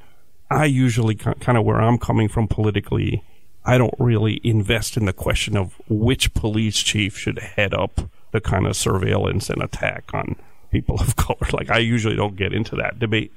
I 0.50 0.64
usually 0.64 1.14
kind 1.14 1.56
of 1.56 1.64
where 1.64 1.80
I'm 1.80 1.98
coming 1.98 2.28
from 2.28 2.48
politically 2.48 3.22
I 3.64 3.78
don't 3.78 3.94
really 3.98 4.40
invest 4.44 4.96
in 4.96 5.06
the 5.06 5.12
question 5.12 5.56
of 5.56 5.74
which 5.88 6.34
police 6.34 6.78
chief 6.78 7.16
should 7.16 7.38
head 7.38 7.72
up 7.72 8.00
the 8.32 8.40
kind 8.40 8.66
of 8.66 8.76
surveillance 8.76 9.48
and 9.48 9.62
attack 9.62 10.12
on 10.12 10.36
people 10.70 11.00
of 11.00 11.16
color. 11.16 11.48
Like, 11.52 11.70
I 11.70 11.78
usually 11.78 12.16
don't 12.16 12.36
get 12.36 12.52
into 12.52 12.76
that 12.76 12.98
debate. 12.98 13.32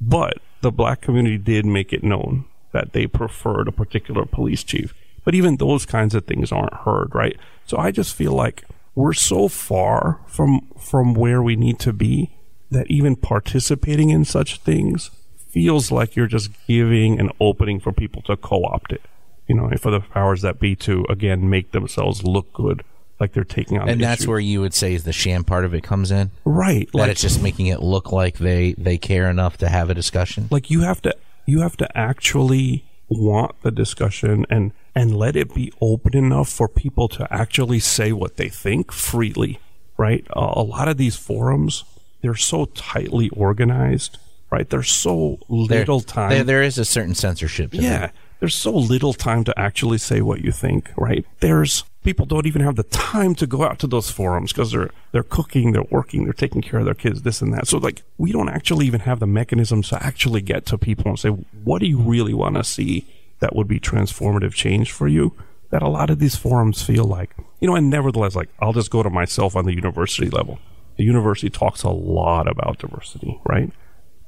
But 0.00 0.38
the 0.60 0.70
black 0.70 1.00
community 1.00 1.38
did 1.38 1.66
make 1.66 1.92
it 1.92 2.04
known 2.04 2.44
that 2.72 2.92
they 2.92 3.06
preferred 3.06 3.68
a 3.68 3.72
particular 3.72 4.24
police 4.26 4.62
chief. 4.62 4.94
But 5.24 5.34
even 5.34 5.56
those 5.56 5.86
kinds 5.86 6.14
of 6.14 6.26
things 6.26 6.52
aren't 6.52 6.74
heard, 6.74 7.14
right? 7.14 7.36
So 7.64 7.78
I 7.78 7.90
just 7.90 8.14
feel 8.14 8.32
like 8.32 8.64
we're 8.94 9.14
so 9.14 9.48
far 9.48 10.20
from 10.26 10.68
from 10.78 11.14
where 11.14 11.42
we 11.42 11.56
need 11.56 11.78
to 11.80 11.92
be 11.92 12.36
that 12.70 12.88
even 12.90 13.16
participating 13.16 14.10
in 14.10 14.24
such 14.24 14.60
things 14.60 15.10
feels 15.48 15.90
like 15.90 16.14
you're 16.14 16.26
just 16.26 16.50
giving 16.66 17.18
an 17.18 17.30
opening 17.40 17.80
for 17.80 17.92
people 17.92 18.22
to 18.22 18.36
co-opt 18.36 18.92
it 18.92 19.02
you 19.46 19.54
know, 19.54 19.70
for 19.78 19.90
the 19.90 20.00
powers 20.00 20.42
that 20.42 20.58
be 20.58 20.74
to 20.76 21.04
again 21.08 21.48
make 21.50 21.72
themselves 21.72 22.22
look 22.24 22.52
good, 22.52 22.84
like 23.20 23.32
they're 23.32 23.44
taking 23.44 23.78
on. 23.78 23.88
And 23.88 24.00
that's 24.00 24.22
issue. 24.22 24.30
where 24.30 24.40
you 24.40 24.60
would 24.60 24.74
say 24.74 24.94
is 24.94 25.04
the 25.04 25.12
sham 25.12 25.44
part 25.44 25.64
of 25.64 25.74
it 25.74 25.82
comes 25.82 26.10
in. 26.10 26.30
right, 26.44 26.88
That 26.92 26.98
like 26.98 27.10
it's 27.10 27.20
just 27.20 27.42
making 27.42 27.66
it 27.66 27.80
look 27.80 28.12
like 28.12 28.38
they 28.38 28.72
they 28.74 28.98
care 28.98 29.28
enough 29.28 29.56
to 29.58 29.68
have 29.68 29.90
a 29.90 29.94
discussion. 29.94 30.48
like 30.50 30.70
you 30.70 30.80
have 30.82 31.00
to 31.02 31.14
you 31.46 31.60
have 31.60 31.76
to 31.76 31.96
actually 31.96 32.84
want 33.08 33.60
the 33.62 33.70
discussion 33.70 34.46
and 34.48 34.72
and 34.94 35.16
let 35.16 35.36
it 35.36 35.52
be 35.54 35.72
open 35.80 36.16
enough 36.16 36.48
for 36.48 36.68
people 36.68 37.08
to 37.08 37.26
actually 37.32 37.80
say 37.80 38.12
what 38.12 38.36
they 38.36 38.48
think 38.48 38.92
freely, 38.92 39.58
right? 39.96 40.26
Uh, 40.34 40.52
a 40.54 40.62
lot 40.62 40.88
of 40.88 40.96
these 40.96 41.16
forums, 41.16 41.84
they're 42.22 42.36
so 42.36 42.66
tightly 42.66 43.28
organized, 43.30 44.18
right? 44.50 44.70
There's 44.70 44.90
so 44.90 45.40
little 45.48 45.98
there, 46.00 46.06
time. 46.06 46.30
There, 46.30 46.44
there 46.44 46.62
is 46.62 46.78
a 46.78 46.84
certain 46.84 47.14
censorship. 47.14 47.72
To 47.72 47.78
yeah. 47.78 48.10
There's 48.44 48.54
so 48.54 48.76
little 48.76 49.14
time 49.14 49.42
to 49.44 49.58
actually 49.58 49.96
say 49.96 50.20
what 50.20 50.44
you 50.44 50.52
think, 50.52 50.90
right? 50.98 51.24
There's 51.40 51.82
people 52.02 52.26
don't 52.26 52.46
even 52.46 52.60
have 52.60 52.76
the 52.76 52.82
time 52.82 53.34
to 53.36 53.46
go 53.46 53.64
out 53.64 53.78
to 53.78 53.86
those 53.86 54.10
forums 54.10 54.52
because 54.52 54.70
they're 54.70 54.90
they're 55.12 55.22
cooking, 55.22 55.72
they're 55.72 55.84
working, 55.84 56.24
they're 56.24 56.34
taking 56.34 56.60
care 56.60 56.80
of 56.80 56.84
their 56.84 56.92
kids, 56.92 57.22
this 57.22 57.40
and 57.40 57.54
that. 57.54 57.66
So 57.66 57.78
like 57.78 58.02
we 58.18 58.32
don't 58.32 58.50
actually 58.50 58.84
even 58.84 59.00
have 59.00 59.18
the 59.18 59.26
mechanisms 59.26 59.88
to 59.88 60.04
actually 60.04 60.42
get 60.42 60.66
to 60.66 60.76
people 60.76 61.06
and 61.06 61.18
say, 61.18 61.30
what 61.30 61.78
do 61.78 61.86
you 61.86 61.98
really 61.98 62.34
want 62.34 62.56
to 62.56 62.64
see 62.64 63.06
that 63.38 63.56
would 63.56 63.66
be 63.66 63.80
transformative 63.80 64.52
change 64.52 64.92
for 64.92 65.08
you? 65.08 65.32
That 65.70 65.80
a 65.80 65.88
lot 65.88 66.10
of 66.10 66.18
these 66.18 66.36
forums 66.36 66.82
feel 66.82 67.06
like, 67.06 67.34
you 67.60 67.66
know, 67.66 67.76
and 67.76 67.88
nevertheless, 67.88 68.36
like 68.36 68.50
I'll 68.60 68.74
just 68.74 68.90
go 68.90 69.02
to 69.02 69.08
myself 69.08 69.56
on 69.56 69.64
the 69.64 69.74
university 69.74 70.28
level. 70.28 70.58
The 70.98 71.04
university 71.04 71.48
talks 71.48 71.82
a 71.82 71.88
lot 71.88 72.46
about 72.46 72.76
diversity, 72.76 73.40
right? 73.46 73.72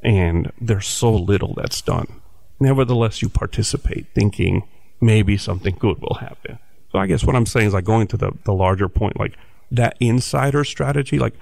And 0.03 0.53
there's 0.59 0.87
so 0.87 1.13
little 1.13 1.53
that's 1.53 1.83
done 1.83 2.23
nevertheless 2.61 3.23
you 3.23 3.29
participate 3.29 4.07
thinking 4.15 4.67
maybe 5.01 5.37
something 5.37 5.77
good 5.79 6.01
will 6.01 6.19
happen. 6.21 6.59
So 6.93 6.99
I 6.99 7.07
guess 7.07 7.25
what 7.25 7.37
I'm 7.37 7.47
saying 7.47 7.69
is 7.69 7.75
like 7.75 7.85
going 7.85 8.07
to 8.09 8.17
the, 8.17 8.33
the 8.45 8.55
larger 8.55 8.89
point, 8.89 9.19
like 9.19 9.37
that 9.71 9.97
insider 10.01 10.65
strategy, 10.65 11.19
like 11.19 11.35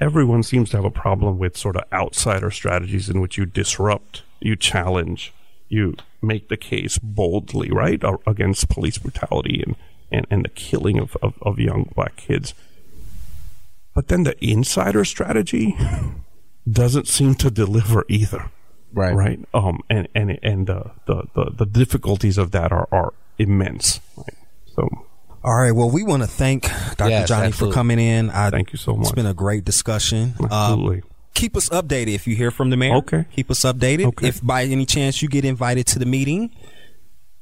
everyone 0.00 0.42
seems 0.42 0.70
to 0.70 0.76
have 0.76 0.84
a 0.84 0.90
problem 0.90 1.38
with 1.38 1.56
sort 1.56 1.76
of 1.76 1.84
outsider 1.92 2.50
strategies 2.50 3.08
in 3.08 3.20
which 3.20 3.36
you 3.36 3.44
disrupt, 3.44 4.22
you 4.40 4.56
challenge, 4.56 5.32
you 5.68 5.96
make 6.20 6.48
the 6.48 6.56
case 6.56 6.98
boldly, 6.98 7.70
right, 7.70 8.02
against 8.26 8.68
police 8.68 8.98
brutality 8.98 9.62
and, 9.64 9.76
and, 10.10 10.26
and 10.30 10.44
the 10.44 10.50
killing 10.50 10.98
of, 10.98 11.16
of, 11.22 11.34
of 11.42 11.58
young 11.58 11.90
black 11.94 12.16
kids. 12.16 12.54
But 13.94 14.08
then 14.08 14.22
the 14.22 14.42
insider 14.42 15.04
strategy 15.04 15.76
doesn't 16.70 17.08
seem 17.08 17.34
to 17.36 17.50
deliver 17.50 18.04
either 18.08 18.50
right 18.92 19.14
right 19.14 19.38
um 19.54 19.80
and 19.90 20.08
and 20.14 20.38
and 20.42 20.66
the 20.66 20.90
the 21.06 21.22
the, 21.34 21.50
the 21.58 21.66
difficulties 21.66 22.38
of 22.38 22.50
that 22.52 22.72
are 22.72 22.88
are 22.92 23.12
immense 23.38 24.00
right 24.16 24.34
so 24.76 24.88
all 25.44 25.56
right. 25.56 25.72
Well, 25.72 25.90
we 25.90 26.04
want 26.04 26.22
to 26.22 26.28
thank 26.28 26.62
Dr. 26.96 27.08
Yes, 27.10 27.28
Jani 27.28 27.46
absolutely. 27.48 27.72
for 27.72 27.74
coming 27.74 27.98
in. 27.98 28.30
I, 28.30 28.50
Thank 28.50 28.72
you 28.72 28.78
so 28.78 28.94
much. 28.94 29.06
It's 29.08 29.12
been 29.12 29.26
a 29.26 29.34
great 29.34 29.64
discussion. 29.64 30.34
Um, 30.38 30.46
Absolutely. 30.52 31.02
keep 31.34 31.56
us 31.56 31.68
updated 31.70 32.14
if 32.14 32.28
you 32.28 32.36
hear 32.36 32.52
from 32.52 32.70
the 32.70 32.76
mayor. 32.76 32.94
Okay. 32.98 33.24
Keep 33.34 33.50
us 33.50 33.62
updated. 33.64 34.04
Okay. 34.06 34.28
If 34.28 34.40
by 34.40 34.62
any 34.62 34.86
chance 34.86 35.20
you 35.20 35.28
get 35.28 35.44
invited 35.44 35.88
to 35.88 35.98
the 35.98 36.06
meeting, 36.06 36.50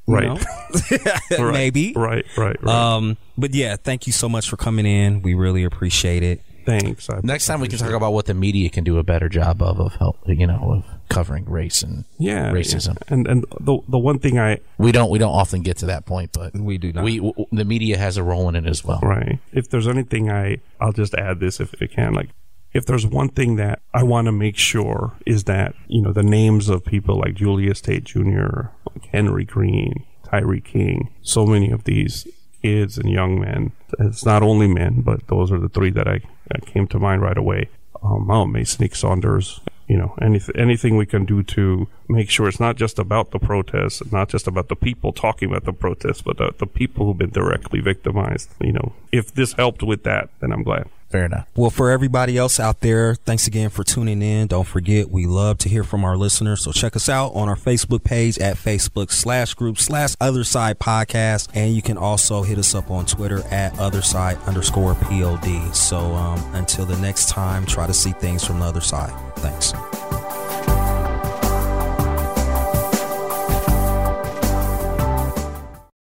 Right. 0.06 0.26
Right, 1.38 1.52
maybe. 1.52 1.92
right 1.94 2.24
right 2.38 2.56
right 2.62 2.74
Um, 2.74 3.18
but 3.36 3.52
yeah, 3.54 3.76
thank 3.76 4.06
you 4.06 4.14
so 4.14 4.30
much 4.30 4.48
for 4.48 4.56
coming 4.56 4.86
in. 4.86 5.20
We 5.20 5.34
really 5.34 5.64
appreciate 5.64 6.22
it. 6.22 6.40
thanks 6.64 7.10
I 7.10 7.20
Next 7.22 7.44
time 7.46 7.60
we 7.60 7.68
can 7.68 7.78
talk 7.78 7.90
it. 7.90 7.94
about 7.94 8.14
what 8.14 8.24
the 8.24 8.34
media 8.34 8.70
can 8.70 8.82
do 8.82 8.96
a 8.96 9.02
better 9.04 9.28
job 9.28 9.60
of 9.60 9.78
of 9.78 9.94
help, 9.96 10.16
you 10.26 10.46
know, 10.46 10.72
of 10.82 10.99
covering 11.10 11.44
race 11.44 11.82
and 11.82 12.04
yeah 12.18 12.50
racism. 12.50 12.94
yeah. 13.00 13.14
and 13.14 13.26
and 13.26 13.44
the 13.60 13.78
the 13.88 13.98
one 13.98 14.18
thing 14.18 14.38
i 14.38 14.58
We 14.78 14.92
don't 14.92 15.10
we 15.10 15.18
don't 15.18 15.34
often 15.34 15.60
get 15.62 15.76
to 15.78 15.86
that 15.86 16.06
point, 16.06 16.30
but 16.32 16.54
We 16.54 16.78
do 16.78 16.92
not. 16.92 17.04
We 17.04 17.16
w- 17.18 17.46
the 17.52 17.64
media 17.64 17.98
has 17.98 18.16
a 18.16 18.22
role 18.22 18.48
in 18.48 18.54
it 18.56 18.64
as 18.66 18.84
well. 18.84 19.00
right 19.02 19.38
if 19.52 19.68
there's 19.70 19.88
anything 19.88 20.30
i 20.30 20.58
i'll 20.80 20.92
just 20.92 21.14
add 21.14 21.40
this 21.40 21.60
if 21.60 21.74
it 21.82 21.90
can 21.92 22.14
like 22.14 22.30
if 22.72 22.86
there's 22.86 23.04
one 23.04 23.28
thing 23.28 23.56
that 23.56 23.82
I 23.92 24.04
want 24.04 24.26
to 24.26 24.32
make 24.32 24.56
sure 24.56 25.14
is 25.26 25.42
that, 25.44 25.74
you 25.88 26.00
know, 26.00 26.12
the 26.12 26.22
names 26.22 26.68
of 26.68 26.84
people 26.84 27.18
like 27.18 27.34
Julius 27.34 27.80
Tate 27.80 28.04
Jr., 28.04 28.68
like 28.88 29.06
Henry 29.10 29.44
Green, 29.44 30.04
Tyree 30.22 30.60
King, 30.60 31.12
so 31.20 31.44
many 31.44 31.72
of 31.72 31.82
these 31.82 32.28
kids 32.62 32.96
and 32.96 33.10
young 33.10 33.40
men, 33.40 33.72
it's 33.98 34.24
not 34.24 34.44
only 34.44 34.68
men, 34.68 35.00
but 35.00 35.26
those 35.26 35.50
are 35.50 35.58
the 35.58 35.68
three 35.68 35.90
that 35.90 36.06
I, 36.06 36.20
that 36.50 36.64
came 36.64 36.86
to 36.88 37.00
mind 37.00 37.22
right 37.22 37.36
away. 37.36 37.68
Um, 38.04 38.30
oh, 38.30 38.46
Mason 38.46 38.84
Nick 38.84 38.94
Saunders, 38.94 39.60
you 39.90 39.96
know, 39.98 40.14
anything, 40.22 40.54
anything 40.56 40.96
we 40.96 41.04
can 41.04 41.24
do 41.24 41.42
to 41.42 41.88
make 42.08 42.30
sure 42.30 42.46
it's 42.46 42.60
not 42.60 42.76
just 42.76 42.96
about 43.00 43.32
the 43.32 43.40
protests, 43.40 44.00
not 44.12 44.28
just 44.28 44.46
about 44.46 44.68
the 44.68 44.76
people 44.76 45.12
talking 45.12 45.50
about 45.50 45.64
the 45.64 45.72
protests, 45.72 46.22
but 46.22 46.36
the, 46.38 46.54
the 46.58 46.66
people 46.66 47.06
who've 47.06 47.18
been 47.18 47.30
directly 47.30 47.80
victimized. 47.80 48.50
You 48.60 48.74
know, 48.74 48.92
if 49.10 49.34
this 49.34 49.54
helped 49.54 49.82
with 49.82 50.04
that, 50.04 50.30
then 50.38 50.52
I'm 50.52 50.62
glad. 50.62 50.88
Fair 51.10 51.24
enough. 51.24 51.48
Well, 51.56 51.70
for 51.70 51.90
everybody 51.90 52.38
else 52.38 52.60
out 52.60 52.80
there, 52.80 53.16
thanks 53.16 53.48
again 53.48 53.70
for 53.70 53.82
tuning 53.82 54.22
in. 54.22 54.46
Don't 54.46 54.66
forget, 54.66 55.10
we 55.10 55.26
love 55.26 55.58
to 55.58 55.68
hear 55.68 55.82
from 55.82 56.04
our 56.04 56.16
listeners. 56.16 56.62
So 56.62 56.70
check 56.70 56.94
us 56.94 57.08
out 57.08 57.34
on 57.34 57.48
our 57.48 57.56
Facebook 57.56 58.04
page 58.04 58.38
at 58.38 58.56
Facebook 58.56 59.10
slash 59.10 59.54
group 59.54 59.78
slash 59.78 60.14
other 60.20 60.44
side 60.44 60.78
podcast. 60.78 61.48
And 61.52 61.74
you 61.74 61.82
can 61.82 61.98
also 61.98 62.42
hit 62.42 62.58
us 62.58 62.76
up 62.76 62.92
on 62.92 63.06
Twitter 63.06 63.42
at 63.48 63.76
other 63.80 64.02
side 64.02 64.38
underscore 64.46 64.94
POD. 64.94 65.74
So 65.74 65.98
um, 65.98 66.38
until 66.54 66.86
the 66.86 66.98
next 66.98 67.28
time, 67.28 67.66
try 67.66 67.88
to 67.88 67.94
see 67.94 68.12
things 68.12 68.44
from 68.44 68.60
the 68.60 68.66
other 68.66 68.80
side. 68.80 69.12
Thanks. 69.36 69.72